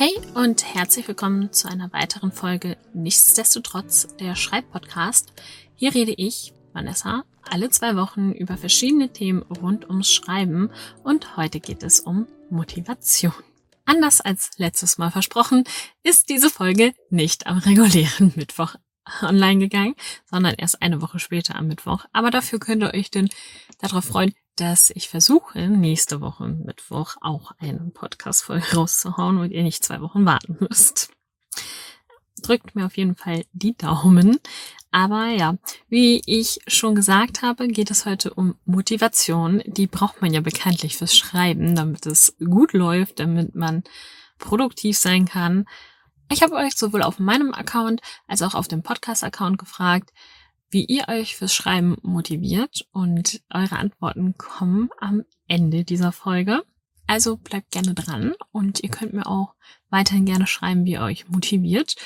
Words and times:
Hey 0.00 0.16
und 0.34 0.64
herzlich 0.76 1.08
willkommen 1.08 1.52
zu 1.52 1.66
einer 1.68 1.92
weiteren 1.92 2.30
Folge 2.30 2.76
Nichtsdestotrotz 2.94 4.06
der 4.20 4.36
Schreibpodcast. 4.36 5.32
Hier 5.74 5.92
rede 5.92 6.14
ich, 6.16 6.54
Vanessa, 6.72 7.24
alle 7.42 7.68
zwei 7.70 7.96
Wochen 7.96 8.30
über 8.30 8.56
verschiedene 8.56 9.12
Themen 9.12 9.42
rund 9.42 9.88
ums 9.88 10.12
Schreiben 10.12 10.70
und 11.02 11.36
heute 11.36 11.58
geht 11.58 11.82
es 11.82 11.98
um 11.98 12.28
Motivation. 12.48 13.32
Anders 13.86 14.20
als 14.20 14.50
letztes 14.56 14.98
Mal 14.98 15.10
versprochen, 15.10 15.64
ist 16.04 16.28
diese 16.28 16.48
Folge 16.48 16.92
nicht 17.10 17.48
am 17.48 17.58
regulären 17.58 18.32
Mittwoch 18.36 18.76
online 19.20 19.58
gegangen, 19.58 19.96
sondern 20.30 20.54
erst 20.54 20.80
eine 20.80 21.02
Woche 21.02 21.18
später 21.18 21.56
am 21.56 21.66
Mittwoch. 21.66 22.04
Aber 22.12 22.30
dafür 22.30 22.60
könnt 22.60 22.84
ihr 22.84 22.94
euch 22.94 23.10
denn 23.10 23.30
darauf 23.80 24.04
freuen, 24.04 24.32
dass 24.60 24.90
ich 24.90 25.08
versuche, 25.08 25.68
nächste 25.68 26.20
Woche 26.20 26.48
Mittwoch 26.48 27.16
auch 27.20 27.52
einen 27.58 27.92
Podcast-Folge 27.92 28.76
rauszuhauen 28.76 29.38
und 29.38 29.50
ihr 29.50 29.62
nicht 29.62 29.84
zwei 29.84 30.00
Wochen 30.00 30.24
warten 30.26 30.56
müsst. 30.60 31.10
Drückt 32.42 32.74
mir 32.74 32.86
auf 32.86 32.96
jeden 32.96 33.16
Fall 33.16 33.44
die 33.52 33.76
Daumen. 33.76 34.38
Aber 34.90 35.26
ja, 35.26 35.56
wie 35.88 36.22
ich 36.24 36.60
schon 36.66 36.94
gesagt 36.94 37.42
habe, 37.42 37.68
geht 37.68 37.90
es 37.90 38.06
heute 38.06 38.32
um 38.32 38.56
Motivation. 38.64 39.62
Die 39.66 39.86
braucht 39.86 40.22
man 40.22 40.32
ja 40.32 40.40
bekanntlich 40.40 40.96
fürs 40.96 41.16
Schreiben, 41.16 41.74
damit 41.74 42.06
es 42.06 42.36
gut 42.38 42.72
läuft, 42.72 43.20
damit 43.20 43.54
man 43.54 43.84
produktiv 44.38 44.96
sein 44.96 45.26
kann. 45.26 45.66
Ich 46.30 46.42
habe 46.42 46.54
euch 46.54 46.74
sowohl 46.74 47.02
auf 47.02 47.18
meinem 47.18 47.52
Account 47.52 48.00
als 48.26 48.42
auch 48.42 48.54
auf 48.54 48.68
dem 48.68 48.82
Podcast-Account 48.82 49.58
gefragt, 49.58 50.10
wie 50.70 50.84
ihr 50.84 51.08
euch 51.08 51.36
fürs 51.36 51.54
Schreiben 51.54 51.96
motiviert 52.02 52.86
und 52.92 53.42
eure 53.52 53.76
Antworten 53.76 54.36
kommen 54.36 54.90
am 54.98 55.24
Ende 55.46 55.84
dieser 55.84 56.12
Folge. 56.12 56.62
Also 57.06 57.36
bleibt 57.36 57.70
gerne 57.70 57.94
dran 57.94 58.34
und 58.52 58.82
ihr 58.82 58.90
könnt 58.90 59.14
mir 59.14 59.26
auch 59.26 59.54
weiterhin 59.88 60.26
gerne 60.26 60.46
schreiben, 60.46 60.84
wie 60.84 60.92
ihr 60.92 61.02
euch 61.02 61.28
motiviert. 61.28 61.96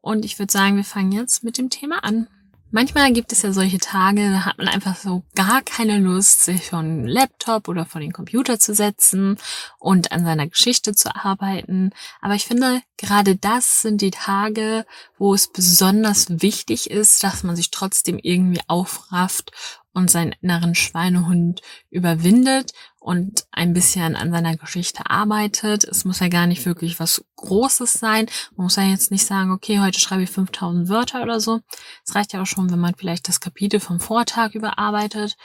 Und 0.00 0.24
ich 0.24 0.38
würde 0.38 0.52
sagen, 0.52 0.76
wir 0.76 0.84
fangen 0.84 1.12
jetzt 1.12 1.44
mit 1.44 1.58
dem 1.58 1.68
Thema 1.68 2.02
an. 2.02 2.28
Manchmal 2.70 3.12
gibt 3.14 3.32
es 3.32 3.40
ja 3.40 3.52
solche 3.52 3.78
Tage, 3.78 4.30
da 4.30 4.44
hat 4.44 4.58
man 4.58 4.68
einfach 4.68 4.94
so 4.94 5.22
gar 5.34 5.62
keine 5.62 5.98
Lust, 5.98 6.44
sich 6.44 6.68
vor 6.68 6.82
den 6.82 7.06
Laptop 7.06 7.66
oder 7.66 7.86
vor 7.86 8.00
den 8.00 8.12
Computer 8.12 8.58
zu 8.58 8.74
setzen 8.74 9.38
und 9.78 10.12
an 10.12 10.24
seiner 10.24 10.46
Geschichte 10.46 10.94
zu 10.94 11.14
arbeiten. 11.16 11.92
Aber 12.20 12.34
ich 12.34 12.44
finde, 12.44 12.82
gerade 12.98 13.36
das 13.36 13.80
sind 13.80 14.02
die 14.02 14.10
Tage, 14.10 14.84
wo 15.16 15.32
es 15.32 15.50
besonders 15.50 16.26
wichtig 16.42 16.90
ist, 16.90 17.24
dass 17.24 17.42
man 17.42 17.56
sich 17.56 17.70
trotzdem 17.70 18.18
irgendwie 18.22 18.60
aufrafft 18.66 19.52
und 19.98 20.10
seinen 20.10 20.34
inneren 20.40 20.74
Schweinehund 20.74 21.60
überwindet 21.90 22.72
und 23.00 23.46
ein 23.50 23.74
bisschen 23.74 24.16
an 24.16 24.30
seiner 24.30 24.56
Geschichte 24.56 25.10
arbeitet. 25.10 25.84
Es 25.84 26.04
muss 26.04 26.20
ja 26.20 26.28
gar 26.28 26.46
nicht 26.46 26.64
wirklich 26.64 27.00
was 27.00 27.24
Großes 27.36 27.92
sein. 27.94 28.26
Man 28.56 28.64
muss 28.64 28.76
ja 28.76 28.84
jetzt 28.84 29.10
nicht 29.10 29.26
sagen, 29.26 29.50
okay, 29.50 29.80
heute 29.80 29.98
schreibe 29.98 30.22
ich 30.22 30.30
5000 30.30 30.88
Wörter 30.88 31.22
oder 31.22 31.40
so. 31.40 31.60
Es 32.06 32.14
reicht 32.14 32.32
ja 32.32 32.40
auch 32.40 32.46
schon, 32.46 32.70
wenn 32.70 32.78
man 32.78 32.94
vielleicht 32.94 33.28
das 33.28 33.40
Kapitel 33.40 33.80
vom 33.80 33.98
Vortag 34.00 34.54
überarbeitet. 34.54 35.36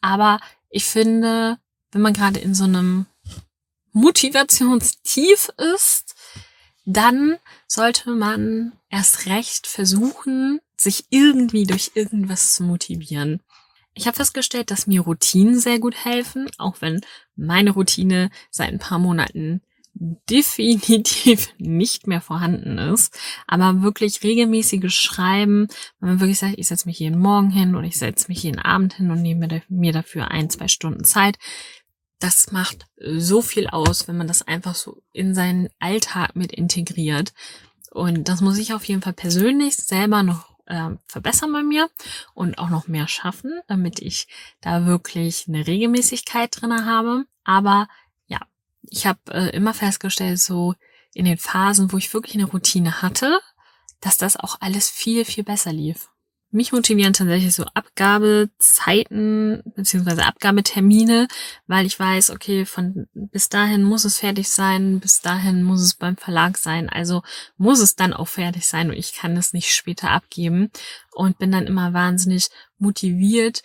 Aber 0.00 0.40
ich 0.70 0.86
finde, 0.86 1.58
wenn 1.92 2.02
man 2.02 2.14
gerade 2.14 2.40
in 2.40 2.54
so 2.54 2.64
einem 2.64 3.06
Motivationstief 3.92 5.50
ist, 5.74 6.14
dann 6.86 7.36
sollte 7.66 8.10
man 8.10 8.72
erst 8.88 9.26
recht 9.26 9.66
versuchen, 9.66 10.60
sich 10.78 11.06
irgendwie 11.10 11.64
durch 11.64 11.92
irgendwas 11.94 12.54
zu 12.54 12.62
motivieren. 12.62 13.42
Ich 13.98 14.06
habe 14.06 14.16
festgestellt, 14.16 14.70
dass 14.70 14.86
mir 14.86 15.00
Routinen 15.00 15.58
sehr 15.58 15.78
gut 15.78 16.04
helfen, 16.04 16.50
auch 16.58 16.82
wenn 16.82 17.00
meine 17.34 17.70
Routine 17.70 18.28
seit 18.50 18.68
ein 18.68 18.78
paar 18.78 18.98
Monaten 18.98 19.62
definitiv 19.94 21.48
nicht 21.58 22.06
mehr 22.06 22.20
vorhanden 22.20 22.76
ist. 22.76 23.18
Aber 23.46 23.80
wirklich 23.80 24.22
regelmäßiges 24.22 24.92
Schreiben, 24.92 25.68
wenn 25.98 26.10
man 26.10 26.20
wirklich 26.20 26.38
sagt, 26.38 26.58
ich 26.58 26.66
setze 26.66 26.86
mich 26.86 26.98
jeden 26.98 27.18
Morgen 27.18 27.48
hin 27.48 27.74
oder 27.74 27.86
ich 27.86 27.98
setze 27.98 28.28
mich 28.28 28.42
jeden 28.42 28.58
Abend 28.58 28.92
hin 28.92 29.10
und 29.10 29.22
nehme 29.22 29.62
mir 29.70 29.92
dafür 29.92 30.30
ein, 30.30 30.50
zwei 30.50 30.68
Stunden 30.68 31.04
Zeit, 31.04 31.38
das 32.18 32.52
macht 32.52 32.84
so 32.98 33.40
viel 33.40 33.66
aus, 33.66 34.08
wenn 34.08 34.18
man 34.18 34.28
das 34.28 34.42
einfach 34.42 34.74
so 34.74 35.02
in 35.12 35.34
seinen 35.34 35.68
Alltag 35.78 36.36
mit 36.36 36.52
integriert. 36.52 37.32
Und 37.92 38.28
das 38.28 38.42
muss 38.42 38.58
ich 38.58 38.74
auf 38.74 38.84
jeden 38.84 39.00
Fall 39.00 39.14
persönlich 39.14 39.76
selber 39.76 40.22
noch 40.22 40.55
äh, 40.66 40.90
verbessern 41.06 41.52
bei 41.52 41.62
mir 41.62 41.88
und 42.34 42.58
auch 42.58 42.68
noch 42.68 42.88
mehr 42.88 43.08
schaffen, 43.08 43.60
damit 43.66 44.00
ich 44.00 44.28
da 44.60 44.86
wirklich 44.86 45.46
eine 45.48 45.66
Regelmäßigkeit 45.66 46.50
drinne 46.60 46.84
habe. 46.84 47.24
Aber 47.44 47.88
ja, 48.26 48.40
ich 48.82 49.06
habe 49.06 49.18
äh, 49.30 49.50
immer 49.50 49.74
festgestellt, 49.74 50.38
so 50.38 50.74
in 51.14 51.24
den 51.24 51.38
Phasen, 51.38 51.92
wo 51.92 51.96
ich 51.96 52.12
wirklich 52.12 52.34
eine 52.34 52.44
Routine 52.44 53.02
hatte, 53.02 53.40
dass 54.00 54.18
das 54.18 54.36
auch 54.36 54.58
alles 54.60 54.90
viel, 54.90 55.24
viel 55.24 55.44
besser 55.44 55.72
lief. 55.72 56.10
Mich 56.56 56.72
motivieren 56.72 57.12
tatsächlich 57.12 57.54
so 57.54 57.66
Abgabezeiten 57.74 59.62
beziehungsweise 59.76 60.24
Abgabetermine, 60.24 61.28
weil 61.66 61.84
ich 61.84 62.00
weiß, 62.00 62.30
okay, 62.30 62.64
von 62.64 63.08
bis 63.12 63.50
dahin 63.50 63.82
muss 63.82 64.06
es 64.06 64.20
fertig 64.20 64.48
sein, 64.48 64.98
bis 64.98 65.20
dahin 65.20 65.62
muss 65.62 65.82
es 65.82 65.92
beim 65.92 66.16
Verlag 66.16 66.56
sein, 66.56 66.88
also 66.88 67.20
muss 67.58 67.80
es 67.80 67.94
dann 67.94 68.14
auch 68.14 68.28
fertig 68.28 68.66
sein 68.66 68.88
und 68.88 68.96
ich 68.96 69.12
kann 69.12 69.36
es 69.36 69.52
nicht 69.52 69.74
später 69.74 70.08
abgeben 70.08 70.70
und 71.12 71.38
bin 71.38 71.52
dann 71.52 71.66
immer 71.66 71.92
wahnsinnig 71.92 72.48
motiviert, 72.78 73.62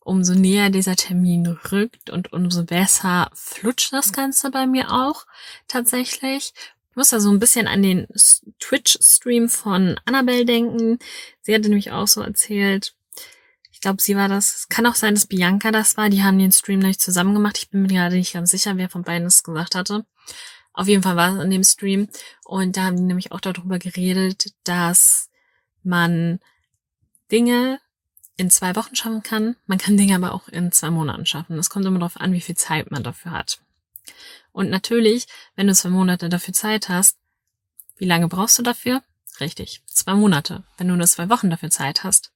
umso 0.00 0.34
näher 0.34 0.68
dieser 0.68 0.94
Termin 0.94 1.46
rückt 1.46 2.10
und 2.10 2.34
umso 2.34 2.64
besser 2.64 3.30
flutscht 3.32 3.94
das 3.94 4.12
Ganze 4.12 4.50
bei 4.50 4.66
mir 4.66 4.92
auch 4.92 5.24
tatsächlich. 5.68 6.52
Ich 6.96 6.98
muss 6.98 7.10
da 7.10 7.20
so 7.20 7.28
ein 7.30 7.38
bisschen 7.38 7.68
an 7.68 7.82
den 7.82 8.06
Twitch-Stream 8.58 9.50
von 9.50 10.00
Annabelle 10.06 10.46
denken. 10.46 10.98
Sie 11.42 11.54
hatte 11.54 11.68
nämlich 11.68 11.92
auch 11.92 12.08
so 12.08 12.22
erzählt, 12.22 12.94
ich 13.70 13.82
glaube, 13.82 14.00
sie 14.00 14.16
war 14.16 14.28
das. 14.28 14.56
Es 14.60 14.68
kann 14.70 14.86
auch 14.86 14.94
sein, 14.94 15.12
dass 15.12 15.26
Bianca 15.26 15.70
das 15.72 15.98
war. 15.98 16.08
Die 16.08 16.22
haben 16.22 16.38
den 16.38 16.52
Stream 16.52 16.78
nicht 16.78 17.02
zusammen 17.02 17.34
gemacht. 17.34 17.58
Ich 17.58 17.68
bin 17.68 17.82
mir 17.82 17.88
gerade 17.88 18.16
nicht 18.16 18.32
ganz 18.32 18.50
sicher, 18.50 18.78
wer 18.78 18.88
von 18.88 19.02
beiden 19.02 19.26
es 19.26 19.42
gesagt 19.42 19.74
hatte. 19.74 20.06
Auf 20.72 20.88
jeden 20.88 21.02
Fall 21.02 21.16
war 21.16 21.34
es 21.34 21.38
an 21.38 21.50
dem 21.50 21.64
Stream. 21.64 22.08
Und 22.46 22.78
da 22.78 22.84
haben 22.84 22.96
die 22.96 23.02
nämlich 23.02 23.30
auch 23.30 23.42
darüber 23.42 23.78
geredet, 23.78 24.54
dass 24.64 25.28
man 25.82 26.40
Dinge 27.30 27.78
in 28.38 28.48
zwei 28.48 28.74
Wochen 28.74 28.96
schaffen 28.96 29.22
kann. 29.22 29.56
Man 29.66 29.76
kann 29.76 29.98
Dinge 29.98 30.14
aber 30.14 30.32
auch 30.32 30.48
in 30.48 30.72
zwei 30.72 30.88
Monaten 30.88 31.26
schaffen. 31.26 31.58
Es 31.58 31.68
kommt 31.68 31.84
immer 31.84 31.98
darauf 31.98 32.18
an, 32.18 32.32
wie 32.32 32.40
viel 32.40 32.56
Zeit 32.56 32.90
man 32.90 33.02
dafür 33.02 33.32
hat. 33.32 33.60
Und 34.56 34.70
natürlich, 34.70 35.26
wenn 35.54 35.66
du 35.66 35.74
zwei 35.74 35.90
Monate 35.90 36.30
dafür 36.30 36.54
Zeit 36.54 36.88
hast, 36.88 37.18
wie 37.98 38.06
lange 38.06 38.26
brauchst 38.26 38.58
du 38.58 38.62
dafür? 38.62 39.02
Richtig, 39.38 39.82
zwei 39.84 40.14
Monate. 40.14 40.64
Wenn 40.78 40.88
du 40.88 40.96
nur 40.96 41.06
zwei 41.06 41.28
Wochen 41.28 41.50
dafür 41.50 41.68
Zeit 41.68 42.04
hast, 42.04 42.32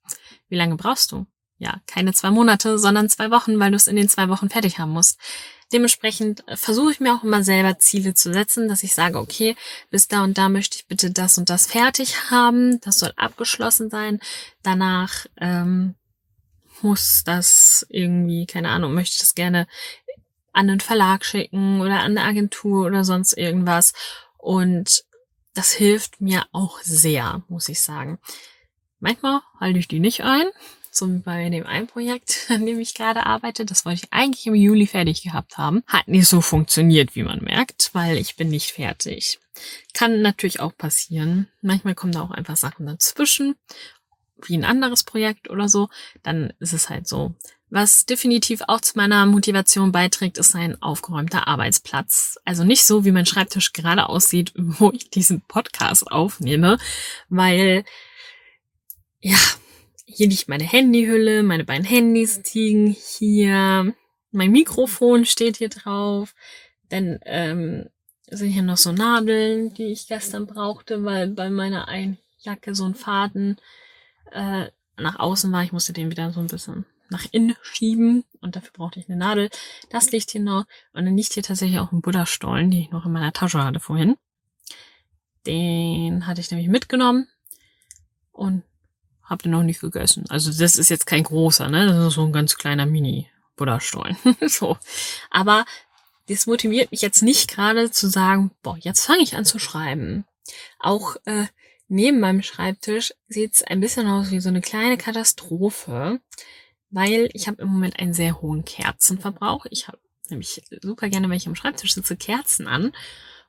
wie 0.51 0.57
lange 0.57 0.77
brauchst 0.77 1.13
du? 1.13 1.27
Ja, 1.57 1.81
keine 1.87 2.13
zwei 2.13 2.31
Monate, 2.31 2.79
sondern 2.79 3.09
zwei 3.09 3.31
Wochen, 3.31 3.59
weil 3.59 3.71
du 3.71 3.77
es 3.77 3.87
in 3.87 3.97
den 3.97 4.11
zwei 4.11 4.29
Wochen 4.29 4.51
fertig 4.51 4.79
haben 4.79 4.91
musst. 4.91 5.19
Dementsprechend 5.73 6.47
äh, 6.47 6.59
versuche 6.59 6.93
ich 6.93 7.01
mir 7.01 7.15
auch 7.15 7.25
immer 7.25 7.43
selber 7.43 7.79
Ziele 7.79 8.13
zu 8.13 8.35
setzen, 8.35 8.69
dass 8.69 8.83
ich 8.83 8.93
sage, 8.93 9.19
okay, 9.19 9.57
bis 9.89 10.07
da 10.07 10.23
und 10.23 10.37
da 10.37 10.51
möchte 10.51 10.77
ich 10.77 10.89
bitte 10.89 11.11
das 11.11 11.39
und 11.39 11.49
das 11.49 11.69
fertig 11.69 12.31
haben, 12.31 12.83
das 12.83 12.99
soll 12.99 13.15
abgeschlossen 13.17 13.89
sein. 13.89 14.21
Danach 14.63 15.25
ähm, 15.39 15.95
muss 16.83 17.23
das 17.25 17.87
irgendwie, 17.89 18.47
keine 18.47 18.69
Ahnung, 18.69 18.95
möchte 18.95 19.15
ich 19.15 19.21
das 19.21 19.35
gerne 19.35 19.67
an 20.53 20.69
den 20.69 20.81
Verlag 20.81 21.25
schicken 21.25 21.81
oder 21.81 22.01
an 22.01 22.17
eine 22.17 22.25
Agentur 22.25 22.87
oder 22.87 23.05
sonst 23.05 23.35
irgendwas. 23.35 23.93
Und 24.39 25.05
das 25.55 25.73
hilft 25.73 26.21
mir 26.21 26.47
auch 26.53 26.81
sehr, 26.81 27.43
muss 27.49 27.69
ich 27.69 27.81
sagen. 27.81 28.19
Manchmal 28.99 29.41
halte 29.59 29.79
ich 29.79 29.89
die 29.89 30.01
nicht 30.01 30.23
ein, 30.23 30.47
so 30.91 31.11
wie 31.11 31.19
bei 31.19 31.49
dem 31.49 31.67
einen 31.67 31.87
Projekt, 31.87 32.47
an 32.51 32.67
dem 32.67 32.79
ich 32.81 32.95
gerade 32.95 33.27
arbeite. 33.27 33.65
Das 33.65 33.85
wollte 33.85 34.03
ich 34.05 34.13
eigentlich 34.13 34.47
im 34.47 34.55
Juli 34.55 34.87
fertig 34.87 35.23
gehabt 35.23 35.59
haben. 35.59 35.83
Hat 35.87 36.09
nicht 36.09 36.29
so 36.29 36.41
funktioniert, 36.41 37.15
wie 37.15 37.23
man 37.23 37.43
merkt, 37.43 37.91
weil 37.93 38.19
ich 38.19 38.37
bin 38.37 38.49
nicht 38.49 38.73
fertig. 38.73 39.39
Kann 39.95 40.23
natürlich 40.23 40.61
auch 40.61 40.77
passieren. 40.77 41.49
Manchmal 41.63 41.95
kommen 41.95 42.13
da 42.13 42.23
auch 42.23 42.31
einfach 42.31 42.57
Sachen 42.57 42.87
dazwischen, 42.87 43.57
wie 44.47 44.57
ein 44.57 44.65
anderes 44.65 45.05
Projekt 45.05 45.51
oder 45.51 45.69
so. 45.69 45.89
Dann 46.23 46.53
ist 46.61 46.73
es 46.73 46.89
halt 46.89 47.07
so. 47.07 47.35
Was 47.71 48.05
definitiv 48.05 48.63
auch 48.67 48.81
zu 48.81 48.99
meiner 48.99 49.25
Motivation 49.27 49.93
beiträgt, 49.93 50.39
ist 50.39 50.57
ein 50.57 50.83
aufgeräumter 50.83 51.47
Arbeitsplatz. 51.47 52.37
Also 52.45 52.65
nicht 52.65 52.85
so, 52.85 53.05
wie 53.05 53.13
mein 53.13 53.27
Schreibtisch 53.27 53.73
gerade 53.73 54.09
aussieht, 54.09 54.53
wo 54.57 54.91
ich 54.91 55.09
diesen 55.11 55.41
Podcast 55.43 56.11
aufnehme, 56.11 56.79
weil, 57.29 57.85
ja, 59.21 59.39
hier 60.05 60.29
liegt 60.29 60.49
meine 60.49 60.65
Handyhülle, 60.65 61.45
meine 61.45 61.65
beiden 61.65 61.85
Handys 61.85 62.41
liegen 62.53 62.89
hier, 62.89 63.95
mein 64.33 64.51
Mikrofon 64.51 65.25
steht 65.25 65.59
hier 65.59 65.69
drauf, 65.69 66.35
dann 66.89 67.21
ähm, 67.25 67.89
sind 68.29 68.51
hier 68.51 68.63
noch 68.63 68.77
so 68.79 68.91
Nadeln, 68.91 69.73
die 69.75 69.87
ich 69.87 70.09
gestern 70.09 70.47
brauchte, 70.47 71.05
weil 71.05 71.29
bei 71.29 71.51
meiner 71.51 71.87
einen 71.87 72.19
Jacke 72.41 72.75
so 72.75 72.85
ein 72.85 72.97
Faden 72.97 73.61
äh, 74.33 74.67
nach 74.97 75.21
außen 75.21 75.53
war. 75.53 75.63
Ich 75.63 75.73
musste 75.73 75.93
den 75.93 76.11
wieder 76.11 76.33
so 76.33 76.41
ein 76.41 76.49
bisschen 76.49 76.85
nach 77.11 77.27
innen 77.31 77.57
schieben 77.63 78.25
und 78.41 78.57
dafür 78.57 78.71
brauchte 78.73 79.01
ich 79.01 79.09
eine 79.09 79.19
Nadel. 79.19 79.51
Das 79.91 80.11
liegt 80.11 80.31
hier 80.31 80.41
noch 80.41 80.65
und 80.93 81.05
dann 81.05 81.17
liegt 81.17 81.33
hier 81.35 81.43
tatsächlich 81.43 81.79
auch 81.79 81.93
ein 81.93 82.01
Buddha-Stollen, 82.01 82.71
die 82.71 82.81
ich 82.81 82.91
noch 82.91 83.07
in 83.07 83.13
meiner 83.13 83.33
Tasche 83.33 83.63
hatte 83.63 83.81
vorhin. 83.81 84.17
Den 85.47 86.27
hatte 86.27 86.41
ich 86.41 86.51
nämlich 86.51 86.69
mitgenommen 86.69 87.29
und 88.33 88.63
habe 89.23 89.43
den 89.45 89.53
noch 89.53 89.63
nicht 89.63 89.81
gegessen. 89.81 90.25
Also 90.29 90.53
das 90.53 90.77
ist 90.77 90.89
jetzt 90.89 91.07
kein 91.07 91.23
großer, 91.23 91.69
ne? 91.69 91.87
Das 91.87 92.09
ist 92.09 92.15
so 92.15 92.25
ein 92.25 92.33
ganz 92.33 92.57
kleiner 92.57 92.87
Mini-Buddha-Stollen. 92.87 94.17
so. 94.49 94.77
Aber 95.31 95.65
das 96.29 96.47
motiviert 96.47 96.91
mich 96.91 97.03
jetzt 97.03 97.23
nicht 97.23 97.51
gerade 97.51 97.91
zu 97.91 98.09
sagen, 98.09 98.51
boah, 98.63 98.77
jetzt 98.79 99.05
fange 99.05 99.23
ich 99.23 99.37
an 99.37 99.45
zu 99.45 99.59
schreiben. 99.59 100.25
Auch 100.79 101.17
äh, 101.25 101.47
neben 101.89 102.21
meinem 102.21 102.43
Schreibtisch 102.43 103.13
sieht's 103.29 103.63
ein 103.63 103.81
bisschen 103.81 104.09
aus 104.09 104.31
wie 104.31 104.41
so 104.41 104.49
eine 104.49 104.61
kleine 104.61 104.97
Katastrophe, 104.97 106.21
weil 106.91 107.31
ich 107.33 107.47
habe 107.49 107.63
im 107.63 107.69
Moment 107.69 107.99
einen 107.99 108.15
sehr 108.15 108.41
hohen 108.41 108.65
Kerzenverbrauch. 108.65 109.67
Ich 109.71 109.89
habe 109.89 109.99
nämlich 110.29 110.63
super 110.83 111.09
gerne, 111.09 111.29
wenn 111.29 111.37
ich 111.37 111.47
am 111.47 111.55
Schreibtisch 111.55 111.95
sitze, 111.95 112.17
Kerzen 112.17 112.67
an. 112.67 112.93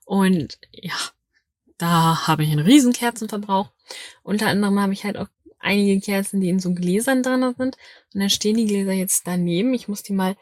Und 0.05 0.59
ja, 0.71 0.95
da 1.77 2.27
habe 2.27 2.43
ich 2.43 2.51
einen 2.51 2.65
riesen 2.65 2.93
Kerzenverbrauch. 2.93 3.69
Unter 4.23 4.47
anderem 4.47 4.79
habe 4.79 4.93
ich 4.93 5.03
halt 5.03 5.17
auch 5.17 5.27
einige 5.59 5.99
Kerzen, 5.99 6.41
die 6.41 6.49
in 6.49 6.59
so 6.59 6.73
Gläsern 6.73 7.23
drin 7.23 7.41
sind. 7.57 7.77
Und 8.13 8.19
dann 8.19 8.29
stehen 8.29 8.57
die 8.57 8.67
Gläser 8.67 8.93
jetzt 8.93 9.27
daneben. 9.27 9.73
Ich 9.73 9.88
muss 9.88 10.03
die 10.03 10.13
mal 10.13 10.35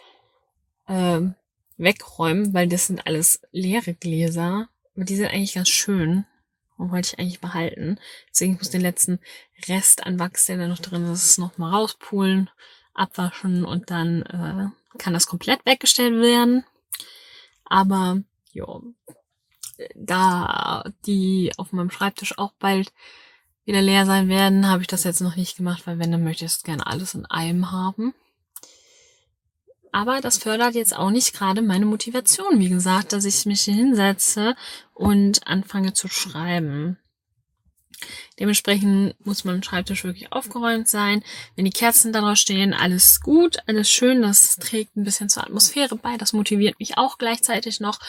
ähm, 0.87 1.35
wegräumen, 1.77 2.53
weil 2.53 2.67
das 2.67 2.87
sind 2.87 3.05
alles 3.05 3.41
leere 3.51 3.93
Gläser. 3.93 4.69
Aber 4.95 5.05
die 5.05 5.15
sind 5.15 5.27
eigentlich 5.27 5.53
ganz 5.53 5.69
schön. 5.69 6.25
Und 6.77 6.91
wollte 6.91 7.09
ich 7.13 7.19
eigentlich 7.19 7.41
behalten. 7.41 7.99
Deswegen 8.31 8.53
muss 8.53 8.63
ich 8.63 8.69
den 8.69 8.81
letzten 8.81 9.19
Rest 9.67 10.05
an 10.05 10.17
Wachs, 10.17 10.45
der 10.45 10.57
da 10.57 10.67
noch 10.67 10.79
drin 10.79 11.11
ist, 11.11 11.37
noch 11.37 11.57
mal 11.57 11.71
rauspulen, 11.71 12.49
abwaschen 12.93 13.65
und 13.65 13.89
dann 13.91 14.21
äh, 14.23 14.97
kann 14.97 15.13
das 15.13 15.27
komplett 15.27 15.65
weggestellt 15.65 16.21
werden. 16.21 16.65
Aber 17.65 18.21
ja, 18.51 18.81
da 19.95 20.83
die 21.05 21.51
auf 21.57 21.71
meinem 21.71 21.91
Schreibtisch 21.91 22.37
auch 22.37 22.53
bald 22.59 22.91
wieder 23.65 23.81
leer 23.81 24.05
sein 24.05 24.29
werden, 24.29 24.67
habe 24.67 24.81
ich 24.81 24.87
das 24.87 25.03
jetzt 25.03 25.21
noch 25.21 25.35
nicht 25.35 25.57
gemacht, 25.57 25.85
weil 25.85 25.99
wenn, 25.99 26.11
dann 26.11 26.23
möchte 26.23 26.45
ich 26.45 26.51
es 26.51 26.63
gerne 26.63 26.87
alles 26.87 27.13
in 27.13 27.25
einem 27.27 27.71
haben. 27.71 28.13
Aber 29.91 30.21
das 30.21 30.37
fördert 30.37 30.75
jetzt 30.75 30.95
auch 30.95 31.09
nicht 31.09 31.33
gerade 31.33 31.61
meine 31.61 31.85
Motivation, 31.85 32.59
wie 32.59 32.69
gesagt, 32.69 33.13
dass 33.13 33.25
ich 33.25 33.45
mich 33.45 33.61
hinsetze 33.61 34.55
und 34.93 35.47
anfange 35.47 35.93
zu 35.93 36.07
schreiben. 36.07 36.97
Dementsprechend 38.39 39.15
muss 39.25 39.43
mein 39.43 39.63
Schreibtisch 39.63 40.03
wirklich 40.03 40.31
aufgeräumt 40.31 40.87
sein. 40.87 41.23
Wenn 41.55 41.65
die 41.65 41.71
Kerzen 41.71 42.13
darauf 42.13 42.37
stehen, 42.37 42.73
alles 42.73 43.19
gut, 43.21 43.57
alles 43.67 43.89
schön, 43.89 44.21
das 44.21 44.55
trägt 44.55 44.95
ein 44.95 45.03
bisschen 45.03 45.29
zur 45.29 45.43
Atmosphäre 45.43 45.95
bei, 45.95 46.17
das 46.17 46.33
motiviert 46.33 46.79
mich 46.79 46.97
auch 46.97 47.17
gleichzeitig 47.17 47.79
noch. 47.79 47.99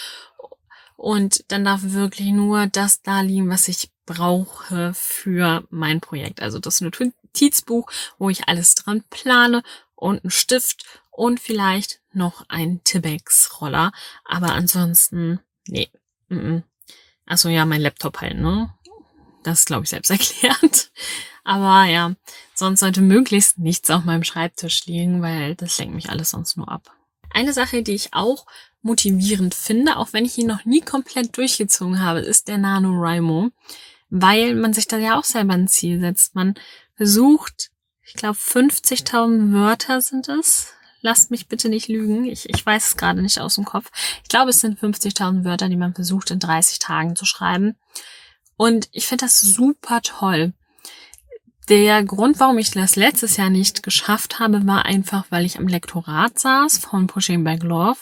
Und 0.97 1.45
dann 1.49 1.65
darf 1.65 1.81
wirklich 1.83 2.29
nur 2.29 2.67
das 2.67 3.03
da 3.03 3.23
liegen, 3.23 3.49
was 3.49 3.69
ich 3.69 3.91
brauche 4.05 4.93
für 4.95 5.65
mein 5.71 6.01
Projekt. 6.01 6.43
Also 6.43 6.59
das 6.59 6.81
Notizbuch, 6.81 7.91
wo 8.19 8.29
ich 8.29 8.49
alles 8.49 8.75
dran 8.75 9.03
plane 9.09 9.63
und 9.95 10.25
ein 10.25 10.31
Stift 10.31 10.85
und 11.11 11.41
vielleicht 11.41 12.01
noch 12.13 12.45
ein 12.49 12.83
Tibex-Roller. 12.85 13.93
Aber 14.25 14.53
ansonsten, 14.53 15.41
nee. 15.67 15.89
Mm 16.29 16.39
-mm. 16.39 16.63
Also 17.27 17.49
ja, 17.49 17.65
mein 17.65 17.81
Laptop 17.81 18.21
halt, 18.21 18.39
ne? 18.39 18.75
Das 19.43 19.61
ist, 19.61 19.67
glaube 19.67 19.85
ich, 19.85 19.91
selbst 19.91 20.11
erklärt. 20.11 20.91
Aber 21.45 21.85
ja, 21.87 22.15
sonst 22.55 22.81
sollte 22.81 23.01
möglichst 23.01 23.59
nichts 23.59 23.91
auf 23.91 24.05
meinem 24.05 24.25
Schreibtisch 24.25 24.87
liegen, 24.87 25.23
weil 25.23 25.55
das 25.55 25.79
lenkt 25.79 25.95
mich 25.95 26.11
alles 26.11 26.31
sonst 26.31 26.57
nur 26.57 26.71
ab. 26.71 26.93
Eine 27.33 27.53
Sache, 27.53 27.83
die 27.83 27.95
ich 27.95 28.13
auch 28.13 28.47
motivierend 28.83 29.55
finde, 29.55 29.97
auch 29.97 30.13
wenn 30.13 30.25
ich 30.25 30.39
ihn 30.39 30.47
noch 30.47 30.65
nie 30.65 30.81
komplett 30.81 31.37
durchgezogen 31.37 32.01
habe, 32.01 32.21
ist 32.21 32.49
der 32.49 32.59
NaNoWriMo, 32.59 33.51
weil 34.11 34.55
man 34.55 34.73
sich 34.73 34.89
da 34.89 34.99
ja 34.99 35.19
auch 35.19 35.25
selber 35.25 35.55
ein 35.55 35.69
Ziel 35.69 36.01
setzt. 36.01 36.35
Man 36.35 36.55
versucht, 36.97 37.71
ich 38.03 38.15
glaube 38.15 38.39
50.000 38.39 39.53
Wörter 39.53 40.01
sind 40.01 40.29
es. 40.29 40.73
Lasst 41.03 41.31
mich 41.31 41.49
bitte 41.49 41.69
nicht 41.69 41.89
lügen. 41.89 42.27
Ich, 42.27 42.49
ich 42.51 42.65
weiß 42.65 42.89
es 42.89 42.97
gerade 42.97 43.23
nicht 43.23 43.41
aus 43.41 43.55
dem 43.55 43.65
Kopf. 43.65 43.91
Ich 44.23 44.29
glaube, 44.29 44.51
es 44.51 44.61
sind 44.61 44.79
50.000 44.79 45.45
Wörter, 45.45 45.69
die 45.69 45.77
man 45.77 45.95
versucht 45.95 46.31
in 46.31 46.39
30 46.41 46.79
Tagen 46.79 47.17
zu 47.17 47.25
schreiben. 47.25 47.77
Und 48.61 48.91
ich 48.93 49.07
finde 49.07 49.25
das 49.25 49.41
super 49.41 50.03
toll. 50.03 50.53
Der 51.71 52.05
Grund, 52.05 52.41
warum 52.41 52.59
ich 52.59 52.71
das 52.71 52.95
letztes 52.95 53.39
Jahr 53.39 53.49
nicht 53.49 53.83
geschafft 53.83 54.39
habe, 54.39 54.67
war 54.67 54.85
einfach, 54.85 55.25
weil 55.31 55.47
ich 55.47 55.59
am 55.59 55.67
Lektorat 55.67 56.39
saß 56.39 56.77
von 56.77 57.07
Pushing 57.07 57.43
Back 57.43 57.63
Love 57.63 58.01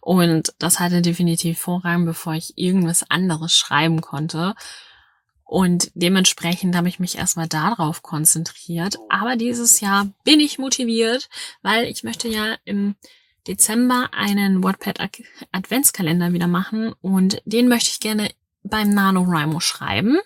und 0.00 0.54
das 0.58 0.80
hatte 0.80 1.02
definitiv 1.02 1.58
Vorrang, 1.58 2.06
bevor 2.06 2.32
ich 2.32 2.56
irgendwas 2.56 3.10
anderes 3.10 3.54
schreiben 3.54 4.00
konnte. 4.00 4.54
Und 5.44 5.90
dementsprechend 5.92 6.74
habe 6.74 6.88
ich 6.88 6.98
mich 6.98 7.18
erstmal 7.18 7.46
darauf 7.46 8.00
konzentriert. 8.00 8.96
Aber 9.10 9.36
dieses 9.36 9.80
Jahr 9.80 10.08
bin 10.24 10.40
ich 10.40 10.58
motiviert, 10.58 11.28
weil 11.60 11.84
ich 11.84 12.02
möchte 12.02 12.28
ja 12.28 12.56
im 12.64 12.94
Dezember 13.46 14.08
einen 14.12 14.64
Wattpad 14.64 15.00
Adventskalender 15.52 16.32
wieder 16.32 16.46
machen 16.46 16.94
und 17.02 17.42
den 17.44 17.68
möchte 17.68 17.90
ich 17.90 18.00
gerne 18.00 18.30
beim 18.62 18.90
NaNoWriMo 18.90 19.60
schreiben. 19.60 20.18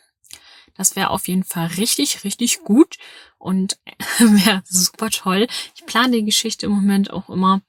Das 0.75 0.97
wäre 0.97 1.11
auf 1.11 1.29
jeden 1.29 1.45
Fall 1.45 1.67
richtig, 1.77 2.25
richtig 2.25 2.61
gut 2.61 2.97
und 3.39 3.79
wäre 4.19 4.63
super 4.67 5.11
toll. 5.11 5.47
Ich 5.75 5.87
plane 5.87 6.17
die 6.17 6.25
Geschichte 6.25 6.67
im 6.67 6.73
Moment 6.73 7.11
auch 7.11 7.29
immer 7.29 7.63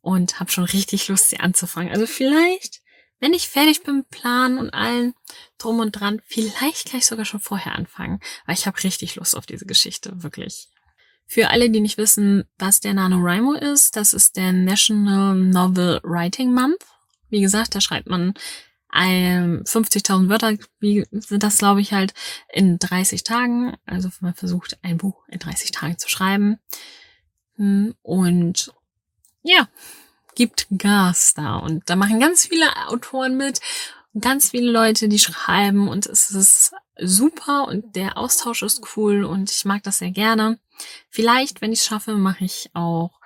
und 0.00 0.40
habe 0.40 0.50
schon 0.50 0.64
richtig 0.64 1.08
Lust, 1.08 1.30
sie 1.30 1.40
anzufangen. 1.40 1.92
Also 1.92 2.06
vielleicht, 2.06 2.80
wenn 3.20 3.34
ich 3.34 3.48
fertig 3.48 3.82
bin 3.82 3.98
mit 3.98 4.10
Planen 4.10 4.58
und 4.58 4.70
allen 4.70 5.14
drum 5.58 5.78
und 5.78 5.92
dran, 5.92 6.20
vielleicht 6.26 6.90
kann 6.90 7.00
ich 7.00 7.06
sogar 7.06 7.24
schon 7.24 7.40
vorher 7.40 7.74
anfangen, 7.74 8.20
weil 8.46 8.54
ich 8.54 8.66
habe 8.66 8.82
richtig 8.82 9.14
Lust 9.16 9.36
auf 9.36 9.46
diese 9.46 9.66
Geschichte, 9.66 10.22
wirklich. 10.22 10.68
Für 11.26 11.50
alle, 11.50 11.70
die 11.70 11.80
nicht 11.80 11.98
wissen, 11.98 12.44
was 12.58 12.80
der 12.80 12.94
NaNoWriMo 12.94 13.54
ist, 13.54 13.96
das 13.96 14.12
ist 14.12 14.36
der 14.36 14.52
National 14.52 15.34
Novel 15.34 16.00
Writing 16.02 16.52
Month. 16.52 16.84
Wie 17.30 17.40
gesagt, 17.40 17.74
da 17.74 17.80
schreibt 17.80 18.08
man 18.08 18.34
50.000 18.92 20.28
Wörter 20.28 20.56
wie 20.80 21.06
sind 21.10 21.42
das, 21.42 21.58
glaube 21.58 21.80
ich, 21.80 21.92
halt 21.92 22.14
in 22.52 22.78
30 22.78 23.24
Tagen. 23.24 23.76
Also 23.86 24.10
man 24.20 24.34
versucht, 24.34 24.78
ein 24.82 24.98
Buch 24.98 25.22
in 25.28 25.38
30 25.38 25.70
Tagen 25.70 25.98
zu 25.98 26.08
schreiben. 26.08 26.58
Hm, 27.56 27.94
und 28.02 28.72
ja, 29.42 29.68
gibt 30.34 30.66
Gas 30.76 31.34
da. 31.34 31.56
Und 31.56 31.88
da 31.88 31.96
machen 31.96 32.20
ganz 32.20 32.46
viele 32.46 32.66
Autoren 32.88 33.36
mit, 33.36 33.60
ganz 34.18 34.50
viele 34.50 34.70
Leute, 34.70 35.08
die 35.08 35.18
schreiben 35.18 35.88
und 35.88 36.06
es 36.06 36.30
ist 36.30 36.72
super 36.98 37.66
und 37.68 37.96
der 37.96 38.18
Austausch 38.18 38.62
ist 38.62 38.82
cool 38.96 39.24
und 39.24 39.50
ich 39.50 39.64
mag 39.64 39.82
das 39.82 39.98
sehr 39.98 40.10
gerne. 40.10 40.58
Vielleicht, 41.08 41.60
wenn 41.60 41.72
ich 41.72 41.80
es 41.80 41.86
schaffe, 41.86 42.16
mache 42.16 42.44
ich 42.44 42.70
auch 42.74 43.18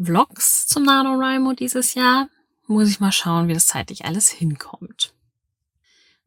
Vlogs 0.00 0.66
zum 0.66 0.84
NaNoWriMo 0.84 1.54
dieses 1.54 1.94
Jahr 1.94 2.28
muss 2.68 2.88
ich 2.88 3.00
mal 3.00 3.12
schauen, 3.12 3.48
wie 3.48 3.54
das 3.54 3.66
zeitlich 3.66 4.04
alles 4.04 4.28
hinkommt. 4.28 5.12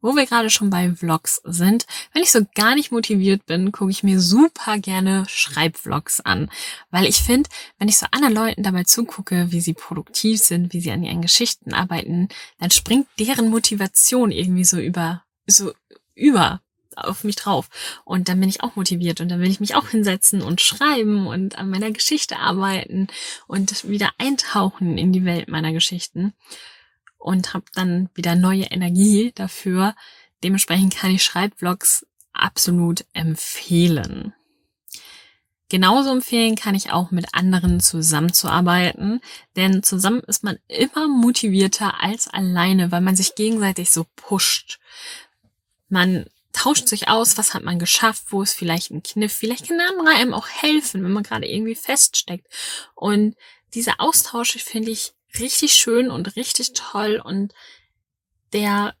Wo 0.00 0.16
wir 0.16 0.26
gerade 0.26 0.50
schon 0.50 0.68
bei 0.68 0.92
Vlogs 0.92 1.40
sind, 1.44 1.86
wenn 2.12 2.24
ich 2.24 2.32
so 2.32 2.40
gar 2.56 2.74
nicht 2.74 2.90
motiviert 2.90 3.46
bin, 3.46 3.70
gucke 3.70 3.92
ich 3.92 4.02
mir 4.02 4.20
super 4.20 4.78
gerne 4.78 5.24
Schreibvlogs 5.28 6.18
an, 6.18 6.50
weil 6.90 7.06
ich 7.06 7.18
finde, 7.18 7.48
wenn 7.78 7.88
ich 7.88 7.98
so 7.98 8.06
anderen 8.10 8.34
Leuten 8.34 8.64
dabei 8.64 8.82
zugucke, 8.82 9.52
wie 9.52 9.60
sie 9.60 9.74
produktiv 9.74 10.40
sind, 10.40 10.72
wie 10.72 10.80
sie 10.80 10.90
an 10.90 11.04
ihren 11.04 11.22
Geschichten 11.22 11.72
arbeiten, 11.72 12.28
dann 12.58 12.72
springt 12.72 13.06
deren 13.20 13.48
Motivation 13.48 14.32
irgendwie 14.32 14.64
so 14.64 14.78
über 14.78 15.22
so 15.46 15.72
über 16.16 16.60
auf 16.96 17.24
mich 17.24 17.36
drauf. 17.36 17.68
Und 18.04 18.28
dann 18.28 18.40
bin 18.40 18.48
ich 18.48 18.62
auch 18.62 18.76
motiviert 18.76 19.20
und 19.20 19.28
dann 19.28 19.40
will 19.40 19.50
ich 19.50 19.60
mich 19.60 19.74
auch 19.74 19.88
hinsetzen 19.88 20.42
und 20.42 20.60
schreiben 20.60 21.26
und 21.26 21.58
an 21.58 21.70
meiner 21.70 21.90
Geschichte 21.90 22.38
arbeiten 22.38 23.08
und 23.46 23.88
wieder 23.88 24.10
eintauchen 24.18 24.98
in 24.98 25.12
die 25.12 25.24
Welt 25.24 25.48
meiner 25.48 25.72
Geschichten 25.72 26.34
und 27.18 27.54
habe 27.54 27.64
dann 27.74 28.08
wieder 28.14 28.34
neue 28.34 28.64
Energie 28.64 29.32
dafür. 29.34 29.94
Dementsprechend 30.42 30.96
kann 30.96 31.10
ich 31.10 31.22
Schreibvlogs 31.22 32.06
absolut 32.32 33.04
empfehlen. 33.12 34.34
Genauso 35.72 36.10
empfehlen 36.10 36.54
kann 36.54 36.74
ich 36.74 36.90
auch 36.90 37.12
mit 37.12 37.34
anderen 37.34 37.80
zusammenzuarbeiten, 37.80 39.22
denn 39.56 39.82
zusammen 39.82 40.20
ist 40.20 40.44
man 40.44 40.58
immer 40.68 41.08
motivierter 41.08 42.02
als 42.02 42.28
alleine, 42.28 42.92
weil 42.92 43.00
man 43.00 43.16
sich 43.16 43.36
gegenseitig 43.36 43.90
so 43.90 44.04
pusht. 44.14 44.80
Man 45.88 46.26
tauscht 46.52 46.88
sich 46.88 47.08
aus, 47.08 47.38
was 47.38 47.54
hat 47.54 47.62
man 47.62 47.78
geschafft, 47.78 48.24
wo 48.30 48.42
ist 48.42 48.52
vielleicht 48.52 48.90
ein 48.90 49.02
Kniff, 49.02 49.32
vielleicht 49.32 49.68
kann 49.68 49.78
der 49.78 49.88
andere 49.88 50.16
einem 50.16 50.34
auch 50.34 50.48
helfen, 50.48 51.02
wenn 51.02 51.12
man 51.12 51.22
gerade 51.22 51.46
irgendwie 51.46 51.74
feststeckt. 51.74 52.46
Und 52.94 53.36
diese 53.74 54.00
Austausche 54.00 54.58
finde 54.58 54.90
ich 54.90 55.12
richtig 55.38 55.72
schön 55.74 56.10
und 56.10 56.36
richtig 56.36 56.72
toll 56.74 57.20
und 57.22 57.54
der 58.52 58.94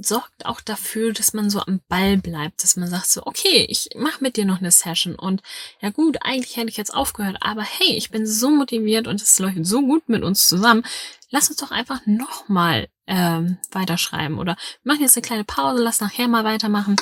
sorgt 0.00 0.46
auch 0.46 0.60
dafür, 0.60 1.12
dass 1.12 1.32
man 1.32 1.50
so 1.50 1.60
am 1.60 1.80
Ball 1.88 2.16
bleibt, 2.16 2.62
dass 2.62 2.76
man 2.76 2.88
sagt 2.88 3.06
so, 3.06 3.26
okay, 3.26 3.66
ich 3.68 3.90
mache 3.96 4.22
mit 4.22 4.36
dir 4.36 4.44
noch 4.44 4.58
eine 4.58 4.70
Session 4.70 5.14
und 5.14 5.42
ja 5.80 5.90
gut, 5.90 6.18
eigentlich 6.22 6.56
hätte 6.56 6.68
ich 6.68 6.76
jetzt 6.76 6.94
aufgehört, 6.94 7.36
aber 7.40 7.62
hey, 7.62 7.96
ich 7.96 8.10
bin 8.10 8.26
so 8.26 8.50
motiviert 8.50 9.06
und 9.06 9.20
es 9.20 9.38
läuft 9.38 9.64
so 9.64 9.82
gut 9.82 10.08
mit 10.08 10.22
uns 10.22 10.48
zusammen. 10.48 10.84
Lass 11.30 11.48
uns 11.48 11.58
doch 11.58 11.70
einfach 11.70 12.00
nochmal 12.06 12.88
ähm, 13.06 13.58
weiterschreiben 13.70 14.38
oder 14.38 14.56
machen 14.84 15.02
jetzt 15.02 15.16
eine 15.16 15.26
kleine 15.26 15.44
Pause, 15.44 15.82
lass 15.82 16.00
nachher 16.00 16.28
mal 16.28 16.44
weitermachen 16.44 16.96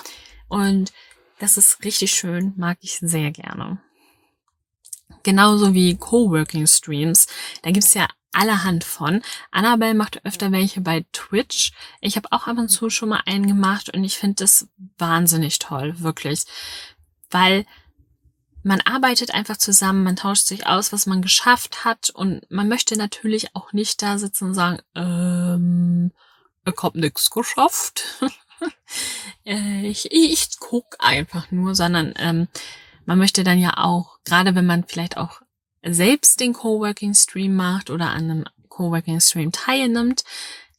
und 0.48 0.92
das 1.38 1.58
ist 1.58 1.84
richtig 1.84 2.12
schön, 2.12 2.54
mag 2.56 2.78
ich 2.80 2.98
sehr 3.00 3.30
gerne. 3.30 3.78
Genauso 5.22 5.74
wie 5.74 5.96
Coworking 5.96 6.66
Streams. 6.66 7.26
Da 7.62 7.70
gibt's 7.70 7.94
ja 7.94 8.08
allerhand 8.36 8.84
von. 8.84 9.22
Annabelle 9.50 9.94
macht 9.94 10.24
öfter 10.24 10.52
welche 10.52 10.80
bei 10.80 11.04
Twitch. 11.12 11.72
Ich 12.00 12.16
habe 12.16 12.30
auch 12.32 12.46
ab 12.46 12.58
und 12.58 12.68
zu 12.68 12.90
schon 12.90 13.08
mal 13.08 13.22
einen 13.26 13.46
gemacht 13.46 13.94
und 13.94 14.04
ich 14.04 14.18
finde 14.18 14.36
das 14.44 14.68
wahnsinnig 14.98 15.58
toll, 15.58 15.94
wirklich. 15.98 16.44
Weil 17.30 17.64
man 18.62 18.80
arbeitet 18.80 19.32
einfach 19.32 19.56
zusammen, 19.56 20.02
man 20.04 20.16
tauscht 20.16 20.46
sich 20.46 20.66
aus, 20.66 20.92
was 20.92 21.06
man 21.06 21.22
geschafft 21.22 21.84
hat 21.84 22.10
und 22.10 22.48
man 22.50 22.68
möchte 22.68 22.96
natürlich 22.96 23.54
auch 23.54 23.72
nicht 23.72 24.02
da 24.02 24.18
sitzen 24.18 24.46
und 24.48 24.54
sagen, 24.54 24.78
ähm, 24.94 26.12
ich 26.66 26.82
hab 26.82 26.94
nix 26.94 27.30
geschafft. 27.30 28.04
Äh, 29.44 29.86
ich, 29.86 30.10
ich 30.10 30.58
guck 30.58 30.96
einfach 30.98 31.50
nur, 31.50 31.74
sondern 31.74 32.14
ähm, 32.16 32.48
man 33.04 33.18
möchte 33.18 33.44
dann 33.44 33.58
ja 33.58 33.76
auch, 33.76 34.18
gerade 34.24 34.54
wenn 34.54 34.64
man 34.64 34.84
vielleicht 34.84 35.18
auch 35.18 35.42
selbst 35.86 36.40
den 36.40 36.52
Coworking 36.52 37.14
Stream 37.14 37.54
macht 37.54 37.90
oder 37.90 38.10
an 38.10 38.30
einem 38.30 38.44
Coworking 38.68 39.20
Stream 39.20 39.52
teilnimmt. 39.52 40.24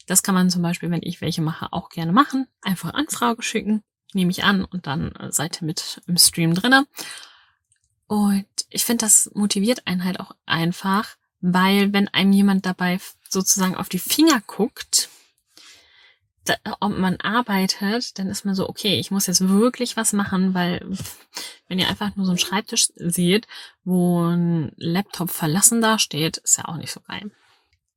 Das 0.06 0.24
kann 0.24 0.36
man 0.36 0.50
zum 0.50 0.62
Beispiel, 0.62 0.90
wenn 0.92 1.04
ich 1.04 1.22
welche 1.22 1.42
mache, 1.42 1.74
auch 1.74 1.90
gerne 1.90 2.12
machen. 2.12 2.48
Einfach 2.62 2.94
Anfrage 2.94 3.42
schicken, 3.42 3.84
nehme 4.14 4.32
ich 4.32 4.44
an 4.44 4.64
und 4.64 4.88
dann 4.88 5.12
äh, 5.14 5.32
seid 5.32 5.62
ihr 5.62 5.66
mit 5.66 6.02
im 6.08 6.18
Stream 6.18 6.54
drinne. 6.54 6.88
Und 8.08 8.46
ich 8.70 8.86
finde, 8.86 9.06
das 9.06 9.30
motiviert 9.34 9.86
einen 9.86 10.06
halt 10.06 10.20
auch 10.20 10.32
einfach, 10.46 11.18
weil 11.42 11.92
wenn 11.92 12.08
einem 12.08 12.32
jemand 12.32 12.66
dabei 12.66 13.00
sozusagen 13.30 13.76
auf 13.76 13.90
die 13.90 14.00
Finger 14.00 14.42
guckt, 14.48 15.10
ob 16.80 16.98
man 16.98 17.18
arbeitet, 17.18 18.18
dann 18.18 18.28
ist 18.28 18.46
man 18.46 18.56
so, 18.56 18.68
okay, 18.68 19.00
ich 19.00 19.12
muss 19.12 19.28
jetzt 19.28 19.48
wirklich 19.48 19.98
was 19.98 20.14
machen, 20.14 20.54
weil 20.54 20.86
wenn 21.68 21.80
ihr 21.80 21.88
einfach 21.88 22.16
nur 22.16 22.26
so 22.26 22.32
einen 22.32 22.40
Schreibtisch 22.40 22.90
seht, 22.96 23.48
wo 23.84 24.24
ein 24.26 24.72
Laptop 24.78 25.30
verlassen 25.30 25.82
da 25.82 26.00
steht, 26.00 26.38
ist 26.38 26.58
ja 26.58 26.66
auch 26.66 26.78
nicht 26.78 26.92
so 26.92 27.00
geil. 27.02 27.32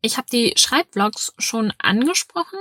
Ich 0.01 0.17
habe 0.17 0.27
die 0.33 0.55
Schreibvlogs 0.57 1.33
schon 1.39 1.73
angesprochen 1.79 2.59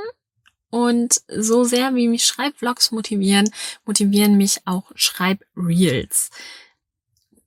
und 0.69 1.21
so 1.27 1.63
sehr 1.63 1.95
wie 1.95 2.07
mich 2.07 2.25
Schreibvlogs 2.25 2.91
motivieren, 2.91 3.49
motivieren 3.85 4.37
mich 4.37 4.61
auch 4.65 4.91
Schreibreels. 4.95 6.29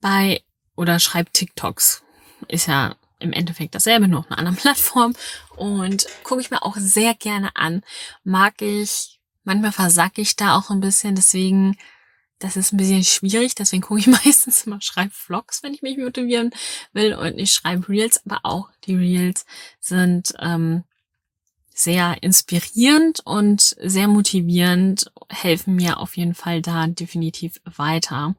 Bei 0.01 0.41
oder 0.75 0.99
Schreib-TikToks 0.99 2.03
ist 2.47 2.67
ja 2.67 2.95
im 3.23 3.33
Endeffekt 3.33 3.73
dasselbe, 3.75 4.07
nur 4.07 4.19
auf 4.19 4.27
einer 4.27 4.37
anderen 4.37 4.57
Plattform. 4.61 5.13
Und 5.55 6.05
gucke 6.23 6.41
ich 6.41 6.51
mir 6.51 6.63
auch 6.63 6.75
sehr 6.77 7.13
gerne 7.15 7.55
an. 7.55 7.83
Mag 8.23 8.61
ich, 8.61 9.19
manchmal 9.43 9.71
versacke 9.71 10.21
ich 10.21 10.35
da 10.35 10.55
auch 10.55 10.69
ein 10.69 10.79
bisschen, 10.79 11.15
deswegen, 11.15 11.77
das 12.39 12.57
ist 12.57 12.73
ein 12.73 12.77
bisschen 12.77 13.03
schwierig, 13.03 13.55
deswegen 13.55 13.81
gucke 13.81 13.99
ich 13.99 14.07
meistens 14.25 14.65
immer 14.65 14.81
Schreibvlogs, 14.81 15.63
wenn 15.63 15.73
ich 15.73 15.81
mich 15.81 15.97
motivieren 15.97 16.51
will 16.91 17.13
und 17.15 17.35
nicht 17.37 17.53
schreibe 17.53 17.89
Reels, 17.89 18.21
aber 18.25 18.41
auch 18.43 18.69
die 18.85 18.95
Reels 18.95 19.45
sind 19.79 20.33
ähm, 20.39 20.83
sehr 21.73 22.21
inspirierend 22.21 23.21
und 23.25 23.61
sehr 23.61 24.07
motivierend, 24.07 25.11
helfen 25.29 25.75
mir 25.75 25.99
auf 25.99 26.17
jeden 26.17 26.35
Fall 26.35 26.61
da 26.61 26.85
definitiv 26.87 27.59
weiter. 27.63 28.35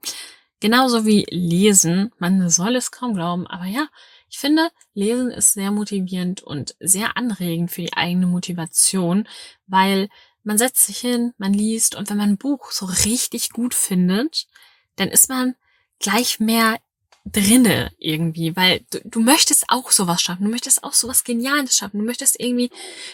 Genauso 0.61 1.05
wie 1.05 1.27
lesen. 1.31 2.13
Man 2.19 2.49
soll 2.49 2.77
es 2.77 2.91
kaum 2.91 3.15
glauben, 3.15 3.47
aber 3.47 3.67
ja, 3.67 3.89
ich 4.35 4.39
finde, 4.39 4.71
Lesen 4.95 5.31
ist 5.31 5.53
sehr 5.53 5.71
motivierend 5.71 6.43
und 6.43 6.75
sehr 6.81 7.17
anregend 7.17 7.71
für 7.71 7.83
die 7.83 7.93
eigene 7.93 8.27
Motivation, 8.27 9.29
weil 9.69 10.09
man 10.43 10.59
setzt 10.59 10.87
sich 10.87 10.99
hin, 10.99 11.33
man 11.39 11.55
liest 11.55 11.95
und 11.95 12.11
wenn 12.11 12.17
man 12.17 12.31
ein 12.31 12.39
Buch 12.39 12.73
so 12.73 12.87
richtig 12.87 13.51
gut 13.51 13.75
findet, 13.75 14.49
dann 14.97 15.09
ist 15.09 15.29
man 15.29 15.55
gleich 16.01 16.41
mehr 16.41 16.79
drinne 17.25 17.93
irgendwie, 17.99 18.57
weil 18.57 18.85
du, 18.91 19.01
du 19.05 19.21
möchtest 19.21 19.67
auch 19.69 19.91
sowas 19.91 20.21
schaffen, 20.21 20.45
du 20.45 20.51
möchtest 20.51 20.85
auch 20.85 20.93
sowas 20.93 21.23
Geniales 21.25 21.77
schaffen, 21.77 22.01
du 22.01 22.05
möchtest 22.05 22.39
irgendwie, 22.39 22.71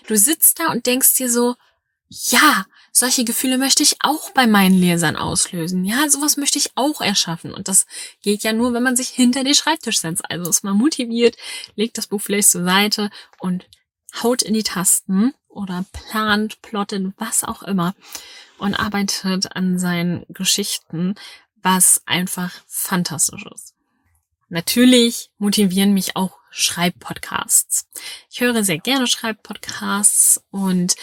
du 0.06 0.16
sitzt 0.16 0.58
da 0.58 0.72
und 0.72 0.86
denkst 0.86 1.16
dir 1.16 1.30
so, 1.30 1.54
ja, 2.10 2.66
solche 2.90 3.24
Gefühle 3.24 3.56
möchte 3.56 3.84
ich 3.84 3.96
auch 4.00 4.30
bei 4.32 4.48
meinen 4.48 4.74
Lesern 4.74 5.14
auslösen. 5.14 5.84
Ja, 5.84 6.10
sowas 6.10 6.36
möchte 6.36 6.58
ich 6.58 6.72
auch 6.74 7.00
erschaffen. 7.00 7.54
Und 7.54 7.68
das 7.68 7.86
geht 8.20 8.42
ja 8.42 8.52
nur, 8.52 8.74
wenn 8.74 8.82
man 8.82 8.96
sich 8.96 9.08
hinter 9.10 9.44
den 9.44 9.54
Schreibtisch 9.54 10.00
setzt. 10.00 10.28
Also 10.28 10.50
ist 10.50 10.64
man 10.64 10.76
motiviert, 10.76 11.36
legt 11.76 11.98
das 11.98 12.08
Buch 12.08 12.20
vielleicht 12.20 12.50
zur 12.50 12.64
Seite 12.64 13.10
und 13.38 13.68
haut 14.22 14.42
in 14.42 14.54
die 14.54 14.64
Tasten 14.64 15.34
oder 15.48 15.84
plant, 15.92 16.60
plottet, 16.62 17.12
was 17.16 17.44
auch 17.44 17.62
immer 17.62 17.94
und 18.58 18.74
arbeitet 18.74 19.54
an 19.54 19.78
seinen 19.78 20.26
Geschichten, 20.28 21.14
was 21.62 22.02
einfach 22.06 22.52
fantastisch 22.66 23.46
ist. 23.54 23.74
Natürlich 24.48 25.30
motivieren 25.38 25.94
mich 25.94 26.16
auch 26.16 26.38
Schreibpodcasts. 26.50 27.88
Ich 28.30 28.40
höre 28.40 28.64
sehr 28.64 28.78
gerne 28.78 29.06
Schreibpodcasts 29.06 30.42
und 30.50 30.96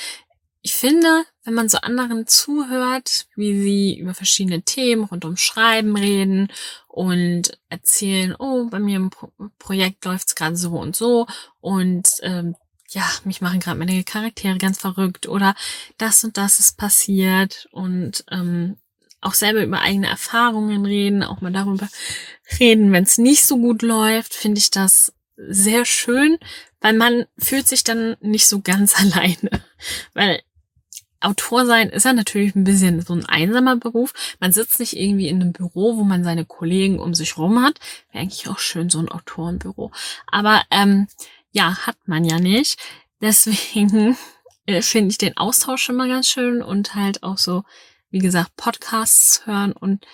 ich 0.68 0.76
finde, 0.76 1.24
wenn 1.46 1.54
man 1.54 1.70
so 1.70 1.78
anderen 1.78 2.28
zuhört, 2.28 3.28
wie 3.38 3.58
sie 3.58 3.98
über 3.98 4.14
verschiedene 4.14 4.64
Themen 4.64 5.06
rund 5.06 5.24
um 5.24 5.38
Schreiben 5.38 5.96
reden 5.96 6.52
und 6.90 7.58
erzählen, 7.70 8.36
oh, 8.38 8.66
bei 8.70 8.78
mir 8.80 8.98
im 8.98 9.10
Pro 9.10 9.32
Projekt 9.60 10.04
läuft's 10.04 10.36
gerade 10.36 10.58
so 10.58 10.72
und 10.72 10.94
so 10.94 11.26
und 11.62 12.10
ähm, 12.22 12.58
ja, 12.90 13.10
mich 13.24 13.40
machen 13.40 13.62
gerade 13.62 13.80
meine 13.80 14.04
Charaktere 14.04 14.58
ganz 14.58 14.78
verrückt 14.78 15.30
oder 15.30 15.56
das 15.98 16.26
und 16.26 16.36
das 16.36 16.60
ist 16.60 16.78
passiert 16.78 17.70
und 17.72 18.26
ähm, 18.30 18.76
auch 19.22 19.36
selber 19.36 19.64
über 19.64 19.80
eigene 19.80 20.10
Erfahrungen 20.10 20.86
reden, 20.86 21.24
auch 21.24 21.40
mal 21.40 21.54
darüber 21.54 21.88
reden, 22.60 22.92
wenn 22.92 23.06
es 23.06 23.18
nicht 23.18 23.46
so 23.46 23.56
gut 23.56 23.84
läuft, 23.84 24.34
finde 24.34 24.60
ich 24.60 24.70
das 24.70 25.14
sehr 25.38 25.86
schön, 25.86 26.38
weil 26.82 26.94
man 26.94 27.26
fühlt 27.38 27.70
sich 27.70 27.86
dann 27.86 28.18
nicht 28.20 28.48
so 28.48 28.60
ganz 28.60 28.96
alleine. 29.00 29.64
Weil 30.14 30.42
Autor 31.20 31.66
sein 31.66 31.90
ist 31.90 32.06
ja 32.06 32.14
natürlich 32.14 32.56
ein 32.56 32.64
bisschen 32.64 33.02
so 33.02 33.14
ein 33.14 33.26
einsamer 33.26 33.76
Beruf. 33.78 34.14
Man 34.40 34.52
sitzt 34.52 34.80
nicht 34.80 34.96
irgendwie 34.96 35.28
in 35.28 35.42
einem 35.42 35.54
Büro, 35.54 35.98
wo 35.98 36.04
man 36.04 36.24
seine 36.24 36.46
Kollegen 36.46 37.00
um 37.00 37.14
sich 37.14 37.38
rum 37.38 37.62
hat. 37.64 37.80
Wäre 38.12 38.24
eigentlich 38.24 38.48
auch 38.48 38.60
schön, 38.60 38.90
so 38.90 39.00
ein 39.00 39.10
Autorenbüro. 39.10 39.92
Aber 40.28 40.64
ähm, 40.72 41.08
ja, 41.52 41.88
hat 41.88 41.98
man 42.06 42.24
ja 42.24 42.40
nicht. 42.40 42.80
Deswegen 43.22 44.18
äh, 44.66 44.82
finde 44.82 45.12
ich 45.12 45.18
den 45.18 45.38
Austausch 45.38 45.90
immer 45.90 46.08
ganz 46.08 46.28
schön 46.28 46.62
und 46.62 46.96
halt 46.96 47.24
auch 47.24 47.38
so, 47.38 47.64
wie 48.10 48.20
gesagt, 48.20 48.56
Podcasts 48.56 49.46
hören 49.46 49.74
und 49.74 50.06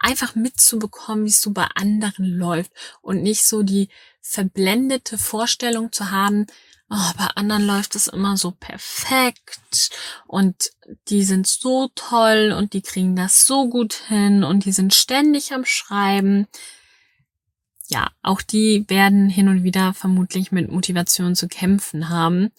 einfach 0.00 0.34
mitzubekommen, 0.34 1.24
wie 1.24 1.30
es 1.30 1.40
so 1.40 1.52
bei 1.52 1.66
anderen 1.74 2.24
läuft 2.24 2.72
und 3.02 3.22
nicht 3.22 3.44
so 3.44 3.62
die 3.62 3.88
verblendete 4.20 5.18
Vorstellung 5.18 5.92
zu 5.92 6.10
haben, 6.10 6.46
oh, 6.90 7.12
bei 7.16 7.26
anderen 7.36 7.64
läuft 7.64 7.94
es 7.94 8.08
immer 8.08 8.36
so 8.36 8.50
perfekt 8.50 9.90
und 10.26 10.72
die 11.08 11.22
sind 11.22 11.46
so 11.46 11.88
toll 11.94 12.54
und 12.56 12.72
die 12.72 12.82
kriegen 12.82 13.14
das 13.14 13.46
so 13.46 13.68
gut 13.68 13.94
hin 13.94 14.42
und 14.42 14.64
die 14.64 14.72
sind 14.72 14.92
ständig 14.92 15.52
am 15.52 15.64
Schreiben. 15.64 16.48
Ja, 17.88 18.10
auch 18.22 18.42
die 18.42 18.84
werden 18.88 19.28
hin 19.28 19.48
und 19.48 19.62
wieder 19.62 19.94
vermutlich 19.94 20.52
mit 20.52 20.70
Motivation 20.70 21.34
zu 21.36 21.48
kämpfen 21.48 22.08
haben, 22.08 22.50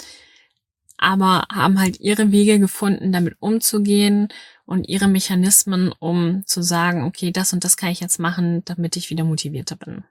aber 0.98 1.46
haben 1.52 1.80
halt 1.80 2.00
ihre 2.00 2.32
Wege 2.32 2.60
gefunden, 2.60 3.12
damit 3.12 3.36
umzugehen 3.40 4.30
und 4.66 4.88
ihre 4.88 5.08
Mechanismen, 5.08 5.94
um 6.00 6.44
zu 6.46 6.62
sagen, 6.62 7.04
okay, 7.04 7.32
das 7.32 7.54
und 7.54 7.64
das 7.66 7.76
kann 7.76 7.90
ich 7.90 8.00
jetzt 8.00 8.20
machen, 8.20 8.64
damit 8.66 8.96
ich 8.96 9.10
wieder 9.10 9.24
motivierter 9.26 9.76
bin. 9.76 10.06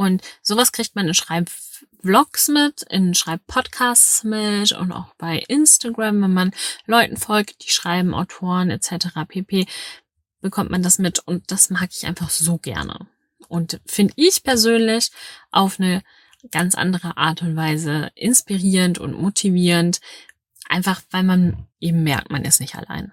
Und 0.00 0.22
sowas 0.40 0.72
kriegt 0.72 0.96
man 0.96 1.08
in 1.08 1.12
Schreibvlogs 1.12 2.48
mit, 2.48 2.84
in 2.88 3.12
Schreibpodcasts 3.12 4.24
mit 4.24 4.72
und 4.72 4.92
auch 4.92 5.12
bei 5.18 5.44
Instagram, 5.46 6.22
wenn 6.22 6.32
man 6.32 6.52
Leuten 6.86 7.18
folgt, 7.18 7.66
die 7.66 7.70
schreiben, 7.70 8.14
Autoren 8.14 8.70
etc. 8.70 9.08
pp, 9.28 9.66
bekommt 10.40 10.70
man 10.70 10.82
das 10.82 10.98
mit 10.98 11.18
und 11.18 11.50
das 11.50 11.68
mag 11.68 11.90
ich 11.92 12.06
einfach 12.06 12.30
so 12.30 12.56
gerne. 12.56 13.08
Und 13.48 13.78
finde 13.84 14.14
ich 14.16 14.42
persönlich 14.42 15.10
auf 15.50 15.78
eine 15.78 16.02
ganz 16.50 16.76
andere 16.76 17.18
Art 17.18 17.42
und 17.42 17.54
Weise 17.54 18.10
inspirierend 18.14 18.98
und 18.98 19.12
motivierend, 19.12 20.00
einfach 20.66 21.02
weil 21.10 21.24
man 21.24 21.66
eben 21.78 22.02
merkt, 22.04 22.30
man 22.30 22.46
ist 22.46 22.62
nicht 22.62 22.74
allein. 22.74 23.12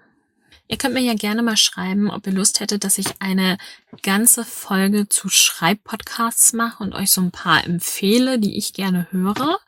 Ihr 0.68 0.76
könnt 0.76 0.94
mir 0.94 1.00
ja 1.00 1.14
gerne 1.14 1.42
mal 1.42 1.56
schreiben, 1.56 2.10
ob 2.10 2.26
ihr 2.26 2.32
Lust 2.32 2.60
hättet, 2.60 2.84
dass 2.84 2.98
ich 2.98 3.06
eine 3.20 3.56
ganze 4.02 4.44
Folge 4.44 5.08
zu 5.08 5.28
Schreibpodcasts 5.30 6.52
mache 6.52 6.82
und 6.82 6.94
euch 6.94 7.10
so 7.10 7.22
ein 7.22 7.30
paar 7.32 7.64
empfehle, 7.64 8.38
die 8.38 8.56
ich 8.58 8.74
gerne 8.74 9.06
höre. 9.10 9.58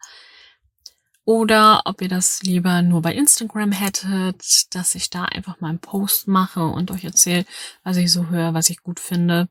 oder 1.25 1.83
ob 1.85 2.02
ihr 2.02 2.09
das 2.09 2.42
lieber 2.42 2.83
nur 2.83 3.02
bei 3.02 3.14
Instagram 3.14 3.73
hättet, 3.73 4.75
dass 4.75 4.95
ich 4.95 5.11
da 5.11 5.25
einfach 5.25 5.61
mal 5.61 5.69
einen 5.69 5.78
Post 5.78 6.26
mache 6.28 6.64
und 6.66 6.90
euch 6.90 7.04
erzähle, 7.04 7.45
was 7.85 7.97
ich 7.99 8.11
so 8.12 8.28
höre, 8.28 8.54
was 8.54 8.71
ich 8.71 8.83
gut 8.83 8.99
finde. 9.00 9.49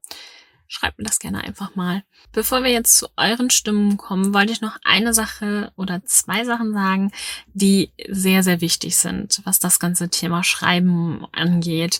Schreibt 0.71 0.99
mir 0.99 1.05
das 1.05 1.17
gerne 1.17 1.43
einfach 1.43 1.75
mal. 1.75 2.03
Bevor 2.31 2.63
wir 2.63 2.69
jetzt 2.69 2.99
zu 2.99 3.07
euren 3.17 3.49
Stimmen 3.49 3.97
kommen, 3.97 4.35
wollte 4.35 4.53
ich 4.53 4.61
noch 4.61 4.77
eine 4.83 5.15
Sache 5.15 5.73
oder 5.75 6.05
zwei 6.05 6.45
Sachen 6.45 6.73
sagen, 6.73 7.11
die 7.47 7.91
sehr, 8.07 8.43
sehr 8.43 8.61
wichtig 8.61 8.95
sind, 8.95 9.41
was 9.45 9.57
das 9.57 9.79
ganze 9.79 10.09
Thema 10.09 10.43
Schreiben 10.43 11.25
angeht. 11.31 11.99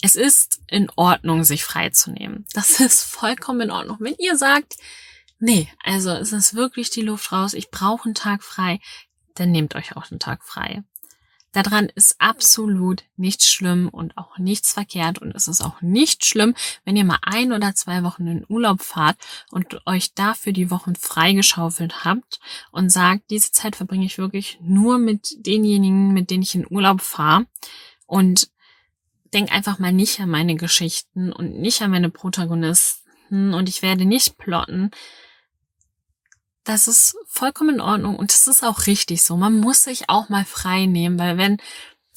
Es 0.00 0.16
ist 0.16 0.62
in 0.68 0.90
Ordnung, 0.96 1.44
sich 1.44 1.64
freizunehmen. 1.64 2.46
Das 2.54 2.80
ist 2.80 3.04
vollkommen 3.04 3.60
in 3.60 3.70
Ordnung. 3.70 3.98
Wenn 4.00 4.16
ihr 4.18 4.38
sagt, 4.38 4.76
nee, 5.38 5.68
also 5.84 6.08
es 6.12 6.32
ist 6.32 6.54
wirklich 6.54 6.88
die 6.88 7.02
Luft 7.02 7.30
raus, 7.30 7.52
ich 7.52 7.70
brauche 7.70 8.06
einen 8.06 8.14
Tag 8.14 8.42
frei, 8.42 8.80
dann 9.34 9.50
nehmt 9.50 9.74
euch 9.74 9.98
auch 9.98 10.10
einen 10.10 10.18
Tag 10.18 10.44
frei. 10.44 10.82
Daran 11.64 11.88
ist 11.96 12.20
absolut 12.20 13.02
nichts 13.16 13.50
schlimm 13.50 13.88
und 13.88 14.16
auch 14.16 14.38
nichts 14.38 14.74
verkehrt. 14.74 15.18
Und 15.18 15.34
es 15.34 15.48
ist 15.48 15.60
auch 15.60 15.82
nicht 15.82 16.24
schlimm, 16.24 16.54
wenn 16.84 16.96
ihr 16.96 17.04
mal 17.04 17.18
ein 17.22 17.52
oder 17.52 17.74
zwei 17.74 18.04
Wochen 18.04 18.28
in 18.28 18.46
Urlaub 18.48 18.80
fahrt 18.80 19.16
und 19.50 19.84
euch 19.84 20.14
dafür 20.14 20.52
die 20.52 20.70
Wochen 20.70 20.94
freigeschaufelt 20.94 22.04
habt 22.04 22.38
und 22.70 22.92
sagt, 22.92 23.30
diese 23.30 23.50
Zeit 23.50 23.74
verbringe 23.74 24.06
ich 24.06 24.18
wirklich 24.18 24.60
nur 24.62 24.98
mit 24.98 25.44
denjenigen, 25.44 26.12
mit 26.12 26.30
denen 26.30 26.44
ich 26.44 26.54
in 26.54 26.70
Urlaub 26.70 27.00
fahre. 27.00 27.46
Und 28.06 28.50
denk 29.34 29.52
einfach 29.52 29.80
mal 29.80 29.92
nicht 29.92 30.20
an 30.20 30.30
meine 30.30 30.54
Geschichten 30.54 31.32
und 31.32 31.58
nicht 31.58 31.82
an 31.82 31.90
meine 31.90 32.08
Protagonisten. 32.08 33.52
Und 33.52 33.68
ich 33.68 33.82
werde 33.82 34.04
nicht 34.04 34.38
plotten, 34.38 34.92
das 36.68 36.86
ist 36.86 37.16
vollkommen 37.26 37.76
in 37.76 37.80
Ordnung 37.80 38.16
und 38.16 38.32
das 38.32 38.46
ist 38.46 38.62
auch 38.62 38.86
richtig 38.86 39.22
so. 39.22 39.36
Man 39.36 39.58
muss 39.58 39.84
sich 39.84 40.10
auch 40.10 40.28
mal 40.28 40.44
frei 40.44 40.84
nehmen, 40.84 41.18
weil 41.18 41.38
wenn 41.38 41.56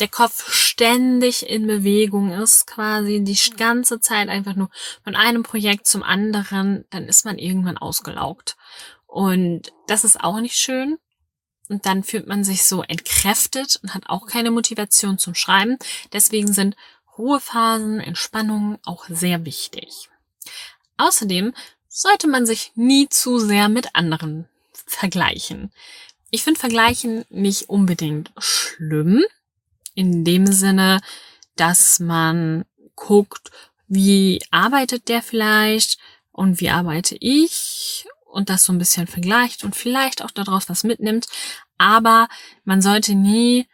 der 0.02 0.10
Kopf 0.10 0.52
ständig 0.52 1.48
in 1.48 1.68
Bewegung 1.68 2.32
ist, 2.32 2.68
quasi 2.68 3.24
die 3.24 3.38
ganze 3.56 4.02
Zeit 4.02 4.28
einfach 4.28 4.56
nur 4.56 4.70
von 5.04 5.16
einem 5.16 5.44
Projekt 5.44 5.88
zum 5.88 6.04
anderen, 6.04 6.86
dann 6.90 7.06
ist 7.06 7.24
man 7.24 7.38
irgendwann 7.38 7.78
ausgelaugt. 7.78 8.58
Und 9.06 9.72
das 9.88 10.04
ist 10.04 10.22
auch 10.22 10.40
nicht 10.40 10.58
schön. 10.58 10.98
Und 11.70 11.86
dann 11.86 12.04
fühlt 12.04 12.28
man 12.28 12.44
sich 12.44 12.66
so 12.66 12.82
entkräftet 12.82 13.80
und 13.82 13.94
hat 13.94 14.04
auch 14.08 14.26
keine 14.26 14.52
Motivation 14.52 15.18
zum 15.18 15.36
Schreiben. 15.36 15.78
Deswegen 16.12 16.52
sind 16.52 16.76
Ruhephasen, 17.18 18.02
Entspannungen 18.02 18.80
auch 18.84 19.06
sehr 19.08 19.46
wichtig. 19.46 20.10
Außerdem 20.98 21.54
sollte 21.94 22.28
man 22.30 22.46
sich 22.46 22.72
nie 22.76 23.10
zu 23.10 23.38
sehr 23.38 23.68
mit 23.68 23.96
anderen 23.96 24.48
vergleichen. 24.74 25.72
Ich 26.30 26.44
finde 26.44 26.60
Vergleichen 26.60 27.26
nicht 27.30 27.70
unbedingt 27.70 28.32
schlimm, 28.38 29.22
in 29.94 30.24
dem 30.24 30.48
Sinne, 30.48 31.02
dass 31.58 32.00
man 32.00 32.64
guckt, 32.96 33.52
wie 33.90 34.42
arbeitet 34.52 35.10
der 35.10 35.22
vielleicht 35.22 36.00
und 36.32 36.62
wie 36.62 36.70
arbeite 36.70 37.18
ich 37.20 38.06
und 38.24 38.50
das 38.50 38.64
so 38.64 38.72
ein 38.72 38.80
bisschen 38.80 39.08
vergleicht 39.08 39.66
und 39.66 39.76
vielleicht 39.76 40.24
auch 40.24 40.32
daraus 40.32 40.70
was 40.70 40.86
mitnimmt. 40.86 41.28
Aber 41.78 42.30
man 42.64 42.82
sollte 42.82 43.16
nie 43.16 43.68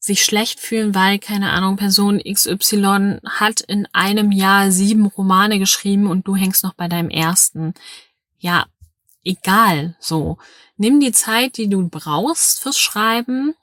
sich 0.00 0.24
schlecht 0.24 0.58
fühlen, 0.58 0.94
weil, 0.94 1.18
keine 1.18 1.50
Ahnung, 1.52 1.76
Person 1.76 2.20
XY 2.20 3.18
hat 3.26 3.60
in 3.60 3.86
einem 3.92 4.32
Jahr 4.32 4.72
sieben 4.72 5.06
Romane 5.06 5.58
geschrieben 5.58 6.06
und 6.06 6.26
du 6.26 6.34
hängst 6.34 6.64
noch 6.64 6.72
bei 6.72 6.88
deinem 6.88 7.10
ersten. 7.10 7.74
Ja, 8.38 8.64
egal, 9.22 9.94
so. 10.00 10.38
Nimm 10.78 10.98
die 11.00 11.12
Zeit, 11.12 11.58
die 11.58 11.68
du 11.68 11.86
brauchst 11.88 12.60
fürs 12.60 12.78
Schreiben, 12.78 13.54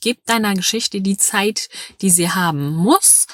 gib 0.00 0.24
deiner 0.26 0.54
Geschichte 0.54 1.00
die 1.00 1.16
Zeit, 1.16 1.68
die 2.00 2.10
sie 2.10 2.30
haben 2.30 2.70
muss 2.70 3.26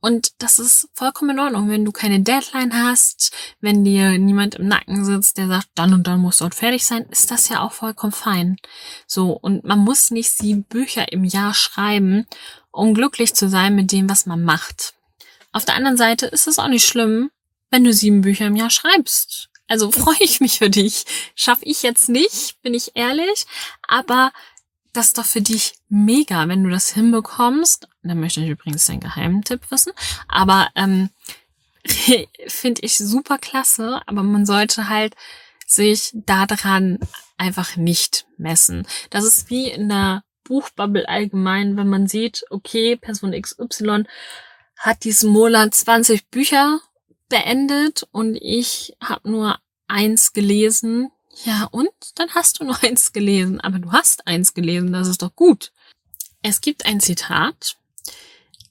und 0.00 0.32
das 0.38 0.58
ist 0.58 0.88
vollkommen 0.94 1.30
in 1.30 1.40
Ordnung, 1.40 1.68
wenn 1.68 1.84
du 1.84 1.90
keine 1.90 2.20
Deadline 2.20 2.72
hast, 2.82 3.32
wenn 3.60 3.84
dir 3.84 4.18
niemand 4.18 4.54
im 4.54 4.68
Nacken 4.68 5.04
sitzt, 5.04 5.38
der 5.38 5.48
sagt, 5.48 5.68
dann 5.74 5.92
und 5.92 6.06
dann 6.06 6.20
muss 6.20 6.38
dort 6.38 6.54
fertig 6.54 6.86
sein, 6.86 7.06
ist 7.10 7.30
das 7.30 7.48
ja 7.48 7.60
auch 7.60 7.72
vollkommen 7.72 8.12
fein. 8.12 8.56
So, 9.06 9.32
und 9.32 9.64
man 9.64 9.80
muss 9.80 10.10
nicht 10.10 10.30
sieben 10.30 10.64
Bücher 10.64 11.10
im 11.12 11.24
Jahr 11.24 11.52
schreiben, 11.52 12.26
um 12.70 12.94
glücklich 12.94 13.34
zu 13.34 13.48
sein 13.48 13.74
mit 13.74 13.90
dem, 13.90 14.08
was 14.08 14.26
man 14.26 14.42
macht. 14.44 14.94
Auf 15.52 15.64
der 15.64 15.74
anderen 15.74 15.96
Seite 15.96 16.26
ist 16.26 16.46
es 16.46 16.58
auch 16.58 16.68
nicht 16.68 16.86
schlimm, 16.86 17.30
wenn 17.70 17.84
du 17.84 17.92
sieben 17.92 18.20
Bücher 18.20 18.46
im 18.46 18.56
Jahr 18.56 18.70
schreibst. 18.70 19.48
Also 19.66 19.90
freue 19.92 20.20
ich 20.20 20.40
mich 20.40 20.58
für 20.58 20.70
dich. 20.70 21.04
Schaff 21.34 21.58
ich 21.62 21.82
jetzt 21.82 22.08
nicht, 22.08 22.60
bin 22.62 22.74
ich 22.74 22.92
ehrlich. 22.94 23.46
Aber 23.86 24.32
das 24.98 25.06
ist 25.06 25.18
doch 25.18 25.24
für 25.24 25.40
dich 25.40 25.74
mega, 25.88 26.48
wenn 26.48 26.64
du 26.64 26.70
das 26.70 26.92
hinbekommst. 26.92 27.88
Dann 28.02 28.18
möchte 28.18 28.40
ich 28.40 28.48
übrigens 28.48 28.86
deinen 28.86 28.98
Geheimtipp 28.98 29.70
wissen. 29.70 29.92
Aber 30.26 30.70
ähm, 30.74 31.10
finde 32.48 32.82
ich 32.82 32.98
super 32.98 33.38
klasse. 33.38 34.02
Aber 34.06 34.24
man 34.24 34.44
sollte 34.44 34.88
halt 34.88 35.14
sich 35.68 36.10
daran 36.14 36.98
einfach 37.36 37.76
nicht 37.76 38.26
messen. 38.38 38.88
Das 39.10 39.24
ist 39.24 39.50
wie 39.50 39.70
in 39.70 39.88
der 39.88 40.24
Buchbubble 40.42 41.08
allgemein, 41.08 41.76
wenn 41.76 41.88
man 41.88 42.08
sieht, 42.08 42.44
okay, 42.50 42.96
Person 42.96 43.40
XY 43.40 44.02
hat 44.78 45.04
diesen 45.04 45.30
Monat 45.30 45.74
20 45.74 46.28
Bücher 46.28 46.80
beendet 47.28 48.04
und 48.10 48.34
ich 48.34 48.96
habe 49.00 49.30
nur 49.30 49.60
eins 49.86 50.32
gelesen, 50.32 51.12
ja, 51.44 51.64
und 51.70 51.90
dann 52.16 52.30
hast 52.34 52.60
du 52.60 52.64
nur 52.64 52.78
eins 52.82 53.12
gelesen. 53.12 53.60
Aber 53.60 53.78
du 53.78 53.92
hast 53.92 54.26
eins 54.26 54.54
gelesen, 54.54 54.92
das 54.92 55.08
ist 55.08 55.22
doch 55.22 55.34
gut. 55.34 55.72
Es 56.42 56.60
gibt 56.60 56.86
ein 56.86 57.00
Zitat. 57.00 57.76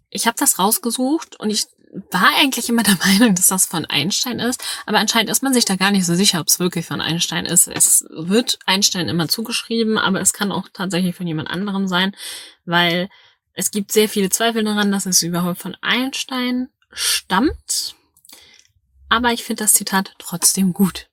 Ich 0.10 0.26
habe 0.26 0.38
das 0.40 0.58
rausgesucht 0.58 1.40
und 1.40 1.50
ich 1.50 1.66
war 2.12 2.36
eigentlich 2.38 2.70
immer 2.70 2.84
der 2.84 2.98
Meinung, 2.98 3.36
dass 3.36 3.48
das 3.48 3.66
von 3.66 3.86
Einstein 3.86 4.40
ist, 4.40 4.64
aber 4.86 5.00
anscheinend 5.00 5.30
ist 5.30 5.44
man 5.44 5.54
sich 5.54 5.66
da 5.66 5.76
gar 5.76 5.92
nicht 5.92 6.06
so 6.06 6.16
sicher, 6.16 6.40
ob 6.40 6.48
es 6.48 6.60
wirklich 6.60 6.86
von 6.86 7.02
Einstein 7.02 7.46
ist. 7.46 7.68
Es 7.68 8.06
wird 8.10 8.60
Einstein 8.66 9.10
immer 9.10 9.28
zugeschrieben, 9.28 9.98
aber 9.98 10.22
es 10.22 10.34
kann 10.34 10.52
auch 10.52 10.68
tatsächlich 10.72 11.16
von 11.16 11.28
jemand 11.28 11.50
anderem 11.50 11.88
sein, 11.88 12.16
weil 12.66 13.10
es 13.54 13.72
gibt 13.72 13.92
sehr 13.92 14.08
viele 14.08 14.30
Zweifel 14.30 14.64
daran, 14.64 14.92
dass 14.92 15.06
es 15.06 15.24
überhaupt 15.24 15.60
von 15.60 15.76
Einstein 15.82 16.70
stammt. 16.92 17.96
Aber 19.10 19.32
ich 19.32 19.44
finde 19.44 19.64
das 19.64 19.74
Zitat 19.74 20.14
trotzdem 20.20 20.74
gut. 20.74 21.08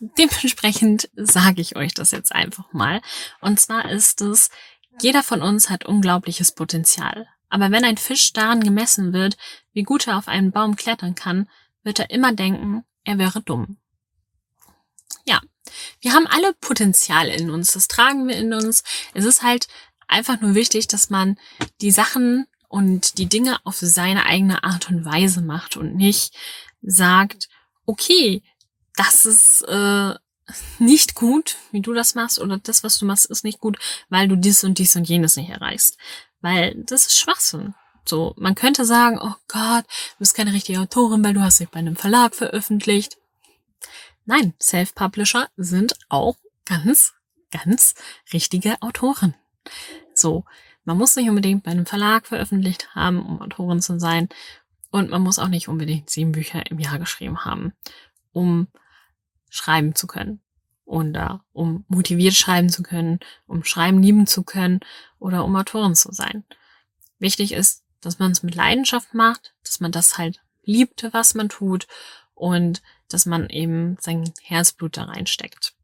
Dementsprechend 0.00 1.10
sage 1.14 1.60
ich 1.60 1.76
euch 1.76 1.92
das 1.92 2.10
jetzt 2.10 2.32
einfach 2.32 2.72
mal. 2.72 3.02
Und 3.40 3.60
zwar 3.60 3.90
ist 3.90 4.22
es, 4.22 4.50
jeder 5.00 5.22
von 5.22 5.42
uns 5.42 5.68
hat 5.68 5.84
unglaubliches 5.84 6.52
Potenzial. 6.52 7.28
Aber 7.50 7.70
wenn 7.70 7.84
ein 7.84 7.98
Fisch 7.98 8.32
daran 8.32 8.62
gemessen 8.62 9.12
wird, 9.12 9.36
wie 9.72 9.82
gut 9.82 10.06
er 10.06 10.16
auf 10.16 10.28
einen 10.28 10.52
Baum 10.52 10.76
klettern 10.76 11.14
kann, 11.14 11.48
wird 11.82 11.98
er 11.98 12.10
immer 12.10 12.32
denken, 12.32 12.84
er 13.04 13.18
wäre 13.18 13.42
dumm. 13.42 13.76
Ja, 15.24 15.40
wir 16.00 16.12
haben 16.12 16.26
alle 16.26 16.54
Potenzial 16.54 17.28
in 17.28 17.50
uns, 17.50 17.72
das 17.72 17.88
tragen 17.88 18.26
wir 18.26 18.36
in 18.36 18.54
uns. 18.54 18.82
Es 19.12 19.24
ist 19.24 19.42
halt 19.42 19.68
einfach 20.08 20.40
nur 20.40 20.54
wichtig, 20.54 20.88
dass 20.88 21.10
man 21.10 21.38
die 21.80 21.90
Sachen 21.90 22.46
und 22.68 23.18
die 23.18 23.26
Dinge 23.26 23.58
auf 23.64 23.76
seine 23.76 24.26
eigene 24.26 24.64
Art 24.64 24.88
und 24.88 25.04
Weise 25.04 25.42
macht 25.42 25.76
und 25.76 25.96
nicht 25.96 26.34
sagt, 26.82 27.48
okay, 27.84 28.42
das 29.00 29.24
ist 29.24 29.62
äh, 29.62 30.14
nicht 30.78 31.14
gut, 31.14 31.56
wie 31.70 31.80
du 31.80 31.94
das 31.94 32.14
machst, 32.14 32.38
oder 32.38 32.58
das, 32.58 32.84
was 32.84 32.98
du 32.98 33.06
machst, 33.06 33.24
ist 33.26 33.44
nicht 33.44 33.58
gut, 33.58 33.78
weil 34.10 34.28
du 34.28 34.36
dies 34.36 34.62
und 34.62 34.76
dies 34.76 34.94
und 34.94 35.08
jenes 35.08 35.36
nicht 35.36 35.48
erreichst. 35.48 35.96
Weil 36.42 36.74
das 36.84 37.06
ist 37.06 37.18
Schwachsinn. 37.18 37.74
So, 38.04 38.34
man 38.36 38.54
könnte 38.54 38.84
sagen, 38.84 39.18
oh 39.22 39.34
Gott, 39.48 39.84
du 39.86 40.18
bist 40.18 40.34
keine 40.34 40.52
richtige 40.52 40.80
Autorin, 40.80 41.24
weil 41.24 41.32
du 41.32 41.40
hast 41.40 41.60
dich 41.60 41.70
bei 41.70 41.78
einem 41.78 41.96
Verlag 41.96 42.34
veröffentlicht. 42.34 43.16
Nein, 44.26 44.52
Self-Publisher 44.60 45.48
sind 45.56 45.94
auch 46.10 46.36
ganz, 46.66 47.14
ganz 47.50 47.94
richtige 48.34 48.82
Autoren. 48.82 49.34
So, 50.12 50.44
man 50.84 50.98
muss 50.98 51.16
nicht 51.16 51.30
unbedingt 51.30 51.62
bei 51.62 51.70
einem 51.70 51.86
Verlag 51.86 52.26
veröffentlicht 52.26 52.94
haben, 52.94 53.24
um 53.24 53.40
Autorin 53.40 53.80
zu 53.80 53.98
sein. 53.98 54.28
Und 54.90 55.08
man 55.08 55.22
muss 55.22 55.38
auch 55.38 55.48
nicht 55.48 55.68
unbedingt 55.68 56.10
sieben 56.10 56.32
Bücher 56.32 56.70
im 56.70 56.78
Jahr 56.78 56.98
geschrieben 56.98 57.46
haben, 57.46 57.72
um 58.32 58.68
schreiben 59.50 59.94
zu 59.94 60.06
können. 60.06 60.40
Oder 60.84 61.44
um 61.52 61.84
motiviert 61.88 62.34
schreiben 62.34 62.68
zu 62.68 62.82
können, 62.82 63.20
um 63.46 63.62
Schreiben 63.62 64.02
lieben 64.02 64.26
zu 64.26 64.42
können 64.42 64.80
oder 65.18 65.44
um 65.44 65.54
Autorin 65.54 65.94
zu 65.94 66.12
sein. 66.12 66.44
Wichtig 67.18 67.52
ist, 67.52 67.84
dass 68.00 68.18
man 68.18 68.32
es 68.32 68.42
mit 68.42 68.54
Leidenschaft 68.54 69.14
macht, 69.14 69.54
dass 69.62 69.78
man 69.78 69.92
das 69.92 70.18
halt 70.18 70.40
liebt, 70.64 71.06
was 71.12 71.34
man 71.34 71.48
tut 71.48 71.86
und 72.34 72.82
dass 73.08 73.26
man 73.26 73.48
eben 73.50 73.96
sein 74.00 74.32
Herzblut 74.42 74.96
da 74.96 75.04
reinsteckt. 75.04 75.74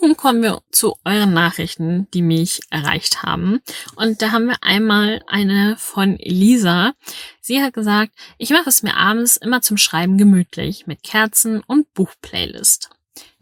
Nun 0.00 0.16
kommen 0.16 0.42
wir 0.42 0.62
zu 0.70 0.96
euren 1.04 1.32
Nachrichten, 1.32 2.08
die 2.12 2.22
mich 2.22 2.60
erreicht 2.70 3.22
haben. 3.22 3.60
Und 3.96 4.22
da 4.22 4.32
haben 4.32 4.46
wir 4.46 4.56
einmal 4.62 5.22
eine 5.26 5.76
von 5.76 6.18
Elisa. 6.18 6.92
Sie 7.40 7.62
hat 7.62 7.74
gesagt, 7.74 8.12
ich 8.38 8.50
mache 8.50 8.68
es 8.68 8.82
mir 8.82 8.96
abends 8.96 9.36
immer 9.36 9.60
zum 9.60 9.76
Schreiben 9.76 10.18
gemütlich 10.18 10.86
mit 10.86 11.02
Kerzen 11.02 11.62
und 11.66 11.92
Buchplaylist. 11.94 12.90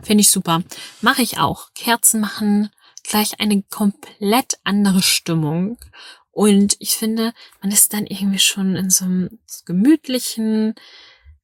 Finde 0.00 0.22
ich 0.22 0.30
super. 0.30 0.62
Mache 1.00 1.22
ich 1.22 1.38
auch. 1.38 1.72
Kerzen 1.74 2.20
machen, 2.20 2.70
gleich 3.02 3.40
eine 3.40 3.62
komplett 3.62 4.58
andere 4.64 5.02
Stimmung. 5.02 5.78
Und 6.30 6.76
ich 6.80 6.96
finde, 6.96 7.32
man 7.62 7.72
ist 7.72 7.92
dann 7.92 8.06
irgendwie 8.06 8.38
schon 8.38 8.76
in 8.76 8.90
so 8.90 9.04
einem 9.04 9.38
gemütlichen, 9.64 10.74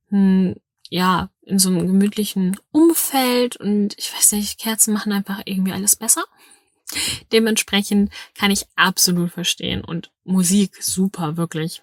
hm, 0.08 0.56
ja, 0.92 1.30
in 1.40 1.58
so 1.58 1.70
einem 1.70 1.86
gemütlichen 1.86 2.58
Umfeld 2.70 3.56
und 3.56 3.98
ich 3.98 4.14
weiß 4.14 4.32
nicht, 4.32 4.60
Kerzen 4.60 4.92
machen 4.92 5.10
einfach 5.10 5.40
irgendwie 5.46 5.72
alles 5.72 5.96
besser. 5.96 6.22
Dementsprechend 7.32 8.12
kann 8.34 8.50
ich 8.50 8.66
absolut 8.76 9.32
verstehen 9.32 9.82
und 9.82 10.10
Musik 10.24 10.82
super, 10.82 11.38
wirklich. 11.38 11.80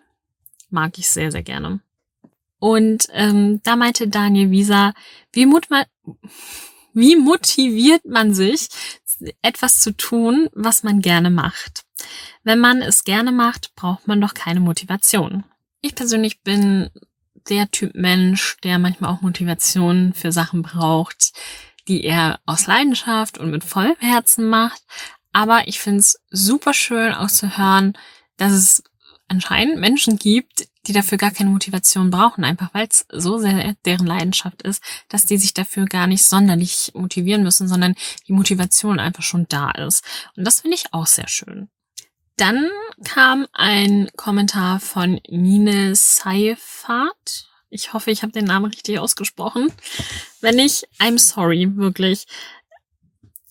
Mag 0.69 0.99
ich 0.99 1.09
sehr, 1.09 1.31
sehr 1.31 1.41
gerne. 1.41 1.79
Und 2.59 3.07
ähm, 3.11 3.61
da 3.63 3.75
meinte 3.75 4.07
Daniel 4.07 4.51
Wieser, 4.51 4.93
wie, 5.33 5.47
wie 6.93 7.15
motiviert 7.15 8.05
man 8.05 8.35
sich, 8.35 8.67
etwas 9.41 9.79
zu 9.79 9.97
tun, 9.97 10.49
was 10.53 10.83
man 10.83 11.01
gerne 11.01 11.31
macht? 11.31 11.83
Wenn 12.43 12.59
man 12.59 12.83
es 12.83 13.03
gerne 13.05 13.31
macht, 13.31 13.73
braucht 13.73 14.07
man 14.07 14.21
doch 14.21 14.35
keine 14.35 14.59
Motivation. 14.59 15.45
Ich 15.81 15.95
persönlich 15.95 16.41
bin 16.41 16.91
der 17.49 17.69
Typ 17.71 17.95
Mensch, 17.95 18.57
der 18.63 18.79
manchmal 18.79 19.11
auch 19.11 19.21
Motivation 19.21 20.13
für 20.13 20.31
Sachen 20.31 20.61
braucht, 20.61 21.33
die 21.87 22.03
er 22.03 22.39
aus 22.45 22.67
Leidenschaft 22.67 23.37
und 23.37 23.51
mit 23.51 23.63
vollem 23.63 23.95
Herzen 23.99 24.47
macht. 24.47 24.81
Aber 25.33 25.67
ich 25.67 25.79
finde 25.79 25.99
es 25.99 26.19
super 26.29 26.73
schön 26.73 27.13
auch 27.13 27.29
zu 27.29 27.57
hören, 27.57 27.97
dass 28.37 28.51
es 28.51 28.83
anscheinend 29.27 29.79
Menschen 29.79 30.17
gibt, 30.17 30.67
die 30.87 30.93
dafür 30.93 31.17
gar 31.17 31.31
keine 31.31 31.51
Motivation 31.51 32.09
brauchen, 32.09 32.43
einfach 32.43 32.73
weil 32.73 32.87
es 32.89 33.05
so 33.11 33.37
sehr 33.37 33.75
deren 33.85 34.07
Leidenschaft 34.07 34.61
ist, 34.63 34.83
dass 35.07 35.25
die 35.25 35.37
sich 35.37 35.53
dafür 35.53 35.85
gar 35.85 36.07
nicht 36.07 36.23
sonderlich 36.23 36.91
motivieren 36.95 37.43
müssen, 37.43 37.67
sondern 37.67 37.95
die 38.27 38.33
Motivation 38.33 38.99
einfach 38.99 39.23
schon 39.23 39.45
da 39.49 39.71
ist. 39.71 40.03
Und 40.35 40.45
das 40.45 40.61
finde 40.61 40.75
ich 40.75 40.93
auch 40.93 41.05
sehr 41.05 41.27
schön. 41.27 41.69
Dann 42.39 42.69
kam 43.03 43.47
ein 43.51 44.09
Kommentar 44.15 44.79
von 44.79 45.19
Nine 45.27 45.93
Seifert. 45.93 47.49
Ich 47.69 47.91
hoffe, 47.91 48.11
ich 48.11 48.21
habe 48.21 48.31
den 48.31 48.45
Namen 48.45 48.67
richtig 48.67 48.97
ausgesprochen. 48.97 49.73
Wenn 50.39 50.55
nicht, 50.55 50.87
I'm 50.99 51.19
sorry, 51.19 51.75
wirklich. 51.75 52.27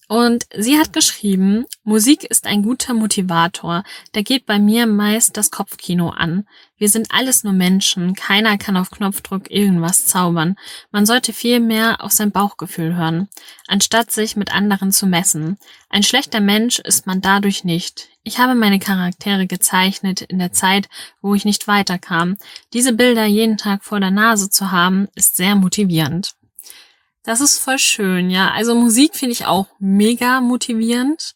Und 0.08 0.46
sie 0.56 0.78
hat 0.78 0.94
geschrieben, 0.94 1.66
Musik 1.84 2.24
ist 2.24 2.46
ein 2.46 2.62
guter 2.62 2.94
Motivator. 2.94 3.84
Da 4.12 4.22
geht 4.22 4.46
bei 4.46 4.58
mir 4.58 4.86
meist 4.86 5.36
das 5.36 5.50
Kopfkino 5.50 6.08
an. 6.08 6.46
Wir 6.78 6.88
sind 6.88 7.08
alles 7.10 7.44
nur 7.44 7.52
Menschen. 7.52 8.14
Keiner 8.14 8.56
kann 8.56 8.78
auf 8.78 8.90
Knopfdruck 8.90 9.50
irgendwas 9.50 10.06
zaubern. 10.06 10.56
Man 10.90 11.04
sollte 11.04 11.34
viel 11.34 11.60
mehr 11.60 12.02
auf 12.02 12.12
sein 12.12 12.30
Bauchgefühl 12.30 12.96
hören, 12.96 13.28
anstatt 13.66 14.10
sich 14.10 14.34
mit 14.34 14.50
anderen 14.50 14.92
zu 14.92 15.06
messen. 15.06 15.58
Ein 15.90 16.02
schlechter 16.02 16.40
Mensch 16.40 16.78
ist 16.78 17.06
man 17.06 17.20
dadurch 17.20 17.64
nicht. 17.64 18.08
Ich 18.22 18.38
habe 18.38 18.54
meine 18.54 18.78
Charaktere 18.78 19.46
gezeichnet 19.46 20.22
in 20.22 20.38
der 20.38 20.52
Zeit, 20.52 20.88
wo 21.20 21.34
ich 21.34 21.44
nicht 21.44 21.68
weiterkam. 21.68 22.38
Diese 22.72 22.94
Bilder 22.94 23.26
jeden 23.26 23.58
Tag 23.58 23.84
vor 23.84 24.00
der 24.00 24.10
Nase 24.10 24.48
zu 24.48 24.70
haben, 24.70 25.08
ist 25.14 25.36
sehr 25.36 25.54
motivierend. 25.54 26.37
Das 27.28 27.42
ist 27.42 27.58
voll 27.58 27.78
schön, 27.78 28.30
ja. 28.30 28.52
Also 28.52 28.74
Musik 28.74 29.14
finde 29.14 29.34
ich 29.34 29.44
auch 29.44 29.66
mega 29.78 30.40
motivierend. 30.40 31.34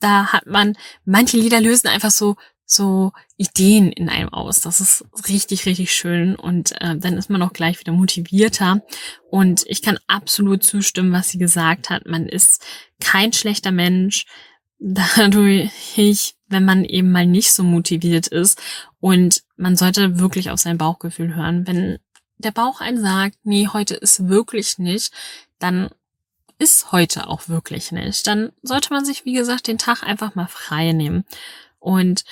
Da 0.00 0.32
hat 0.32 0.46
man, 0.46 0.76
manche 1.04 1.36
Lieder 1.36 1.60
lösen 1.60 1.86
einfach 1.86 2.10
so, 2.10 2.34
so 2.64 3.12
Ideen 3.36 3.92
in 3.92 4.08
einem 4.08 4.30
aus. 4.30 4.60
Das 4.60 4.80
ist 4.80 5.04
richtig, 5.28 5.64
richtig 5.66 5.92
schön. 5.92 6.34
Und 6.34 6.72
äh, 6.80 6.96
dann 6.96 7.16
ist 7.16 7.30
man 7.30 7.40
auch 7.42 7.52
gleich 7.52 7.78
wieder 7.78 7.92
motivierter. 7.92 8.82
Und 9.30 9.62
ich 9.68 9.80
kann 9.80 10.00
absolut 10.08 10.64
zustimmen, 10.64 11.12
was 11.12 11.28
sie 11.28 11.38
gesagt 11.38 11.88
hat. 11.88 12.04
Man 12.04 12.26
ist 12.26 12.66
kein 12.98 13.32
schlechter 13.32 13.70
Mensch 13.70 14.26
dadurch, 14.80 16.34
wenn 16.48 16.64
man 16.64 16.84
eben 16.84 17.12
mal 17.12 17.26
nicht 17.26 17.52
so 17.52 17.62
motiviert 17.62 18.26
ist. 18.26 18.60
Und 18.98 19.44
man 19.56 19.76
sollte 19.76 20.18
wirklich 20.18 20.50
auf 20.50 20.58
sein 20.58 20.78
Bauchgefühl 20.78 21.36
hören. 21.36 21.64
Wenn 21.64 22.00
der 22.38 22.52
Bauch 22.52 22.80
einem 22.80 23.00
sagt, 23.00 23.38
nee, 23.44 23.68
heute 23.72 23.94
ist 23.94 24.28
wirklich 24.28 24.78
nicht, 24.78 25.12
dann 25.58 25.90
ist 26.58 26.92
heute 26.92 27.28
auch 27.28 27.48
wirklich 27.48 27.92
nicht. 27.92 28.26
Dann 28.26 28.52
sollte 28.62 28.92
man 28.92 29.04
sich, 29.04 29.24
wie 29.24 29.34
gesagt, 29.34 29.66
den 29.66 29.78
Tag 29.78 30.02
einfach 30.02 30.34
mal 30.34 30.48
frei 30.48 30.92
nehmen. 30.92 31.24
Und 31.78 32.24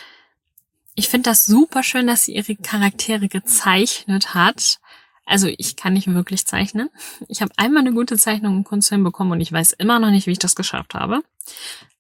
ich 0.94 1.08
finde 1.08 1.30
das 1.30 1.46
super 1.46 1.82
schön, 1.82 2.06
dass 2.06 2.24
sie 2.24 2.34
ihre 2.34 2.56
Charaktere 2.56 3.28
gezeichnet 3.28 4.34
hat. 4.34 4.80
Also 5.24 5.48
ich 5.58 5.76
kann 5.76 5.92
nicht 5.92 6.12
wirklich 6.12 6.46
zeichnen. 6.46 6.88
Ich 7.28 7.42
habe 7.42 7.52
einmal 7.56 7.80
eine 7.80 7.92
gute 7.92 8.16
Zeichnung 8.16 8.56
im 8.56 8.64
Kunstfilm 8.64 9.04
bekommen 9.04 9.32
und 9.32 9.40
ich 9.40 9.52
weiß 9.52 9.72
immer 9.72 9.98
noch 9.98 10.10
nicht, 10.10 10.26
wie 10.26 10.32
ich 10.32 10.38
das 10.38 10.56
geschafft 10.56 10.94
habe. 10.94 11.22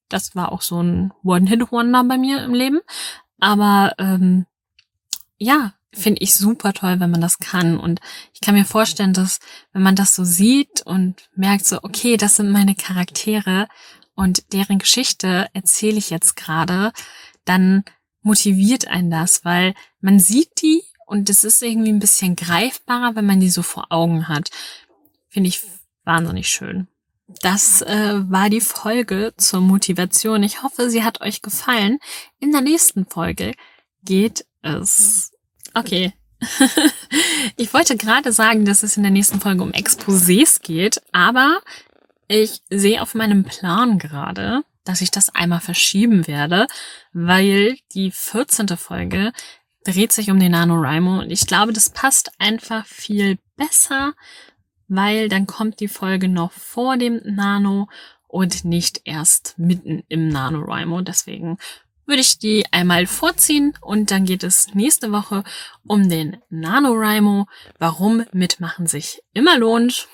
Das 0.08 0.34
war 0.34 0.52
auch 0.52 0.62
so 0.62 0.80
ein 0.82 1.12
One-Hit-Wonder 1.24 2.04
bei 2.04 2.18
mir 2.18 2.44
im 2.44 2.54
Leben. 2.54 2.80
Aber 3.38 3.94
ähm, 3.98 4.46
ja, 5.38 5.74
finde 5.96 6.22
ich 6.22 6.34
super 6.34 6.72
toll, 6.72 7.00
wenn 7.00 7.10
man 7.10 7.20
das 7.20 7.38
kann. 7.38 7.78
Und 7.78 8.00
ich 8.32 8.40
kann 8.40 8.54
mir 8.54 8.64
vorstellen, 8.64 9.12
dass 9.12 9.40
wenn 9.72 9.82
man 9.82 9.96
das 9.96 10.14
so 10.14 10.24
sieht 10.24 10.82
und 10.82 11.28
merkt 11.34 11.66
so, 11.66 11.78
okay, 11.82 12.16
das 12.16 12.36
sind 12.36 12.50
meine 12.50 12.74
Charaktere 12.74 13.68
und 14.14 14.52
deren 14.52 14.78
Geschichte 14.78 15.48
erzähle 15.52 15.98
ich 15.98 16.10
jetzt 16.10 16.36
gerade, 16.36 16.92
dann 17.44 17.84
motiviert 18.22 18.88
einen 18.88 19.10
das, 19.10 19.44
weil 19.44 19.74
man 20.00 20.18
sieht 20.18 20.62
die 20.62 20.82
und 21.06 21.30
es 21.30 21.44
ist 21.44 21.62
irgendwie 21.62 21.92
ein 21.92 22.00
bisschen 22.00 22.36
greifbarer, 22.36 23.14
wenn 23.14 23.26
man 23.26 23.40
die 23.40 23.50
so 23.50 23.62
vor 23.62 23.86
Augen 23.90 24.28
hat. 24.28 24.50
Finde 25.28 25.48
ich 25.48 25.62
wahnsinnig 26.04 26.48
schön. 26.48 26.88
Das 27.42 27.82
äh, 27.82 28.14
war 28.30 28.50
die 28.50 28.60
Folge 28.60 29.34
zur 29.36 29.60
Motivation. 29.60 30.42
Ich 30.42 30.62
hoffe, 30.62 30.90
sie 30.90 31.04
hat 31.04 31.20
euch 31.20 31.42
gefallen. 31.42 31.98
In 32.38 32.52
der 32.52 32.60
nächsten 32.60 33.04
Folge 33.06 33.52
geht 34.04 34.46
es 34.62 35.32
Okay. 35.76 36.14
ich 37.56 37.74
wollte 37.74 37.98
gerade 37.98 38.32
sagen, 38.32 38.64
dass 38.64 38.82
es 38.82 38.96
in 38.96 39.02
der 39.02 39.12
nächsten 39.12 39.40
Folge 39.40 39.62
um 39.62 39.72
Exposés 39.72 40.62
geht, 40.62 41.02
aber 41.12 41.60
ich 42.28 42.62
sehe 42.70 43.02
auf 43.02 43.14
meinem 43.14 43.44
Plan 43.44 43.98
gerade, 43.98 44.62
dass 44.84 45.02
ich 45.02 45.10
das 45.10 45.34
einmal 45.34 45.60
verschieben 45.60 46.26
werde, 46.26 46.66
weil 47.12 47.76
die 47.92 48.10
14. 48.10 48.68
Folge 48.78 49.32
dreht 49.84 50.12
sich 50.12 50.30
um 50.30 50.40
den 50.40 50.52
NaNoWriMo 50.52 51.20
und 51.20 51.30
ich 51.30 51.46
glaube, 51.46 51.74
das 51.74 51.90
passt 51.90 52.30
einfach 52.38 52.86
viel 52.86 53.38
besser, 53.56 54.14
weil 54.88 55.28
dann 55.28 55.46
kommt 55.46 55.80
die 55.80 55.88
Folge 55.88 56.28
noch 56.28 56.52
vor 56.52 56.96
dem 56.96 57.20
Nano 57.24 57.88
und 58.28 58.64
nicht 58.64 59.02
erst 59.04 59.58
mitten 59.58 60.04
im 60.08 60.28
NaNoWriMo. 60.28 61.02
Deswegen 61.02 61.58
würde 62.06 62.20
ich 62.20 62.38
die 62.38 62.64
einmal 62.72 63.06
vorziehen 63.06 63.74
und 63.80 64.10
dann 64.10 64.24
geht 64.24 64.42
es 64.42 64.74
nächste 64.74 65.12
Woche 65.12 65.44
um 65.86 66.08
den 66.08 66.38
NaNoWriMo, 66.50 67.46
warum 67.78 68.24
Mitmachen 68.32 68.86
sich 68.86 69.22
immer 69.32 69.58
lohnt. 69.58 70.08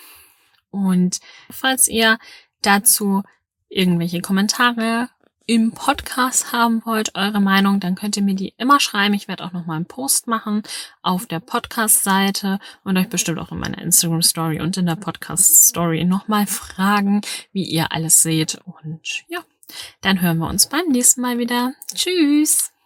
Und 0.70 1.20
falls 1.50 1.86
ihr 1.86 2.18
dazu 2.62 3.22
irgendwelche 3.68 4.20
Kommentare 4.20 5.08
im 5.46 5.72
Podcast 5.72 6.52
haben 6.52 6.82
wollt, 6.84 7.14
eure 7.14 7.40
Meinung, 7.40 7.80
dann 7.80 7.94
könnt 7.94 8.16
ihr 8.16 8.22
mir 8.22 8.34
die 8.34 8.54
immer 8.58 8.80
schreiben. 8.80 9.14
Ich 9.14 9.28
werde 9.28 9.44
auch 9.44 9.52
noch 9.52 9.66
mal 9.66 9.76
einen 9.76 9.86
Post 9.86 10.28
machen 10.28 10.62
auf 11.02 11.26
der 11.26 11.40
Podcast-Seite 11.40 12.58
und 12.84 12.96
euch 12.96 13.08
bestimmt 13.08 13.38
auch 13.38 13.50
in 13.50 13.58
meiner 13.58 13.82
Instagram-Story 13.82 14.60
und 14.60 14.76
in 14.76 14.86
der 14.86 14.96
Podcast-Story 14.96 16.04
nochmal 16.04 16.46
fragen, 16.46 17.22
wie 17.52 17.64
ihr 17.64 17.92
alles 17.92 18.22
seht. 18.22 18.60
Und 18.64 19.24
ja, 19.28 19.40
dann 20.00 20.20
hören 20.20 20.38
wir 20.38 20.48
uns 20.48 20.68
beim 20.68 20.88
nächsten 20.88 21.20
Mal 21.20 21.38
wieder. 21.38 21.74
Tschüss! 21.94 22.71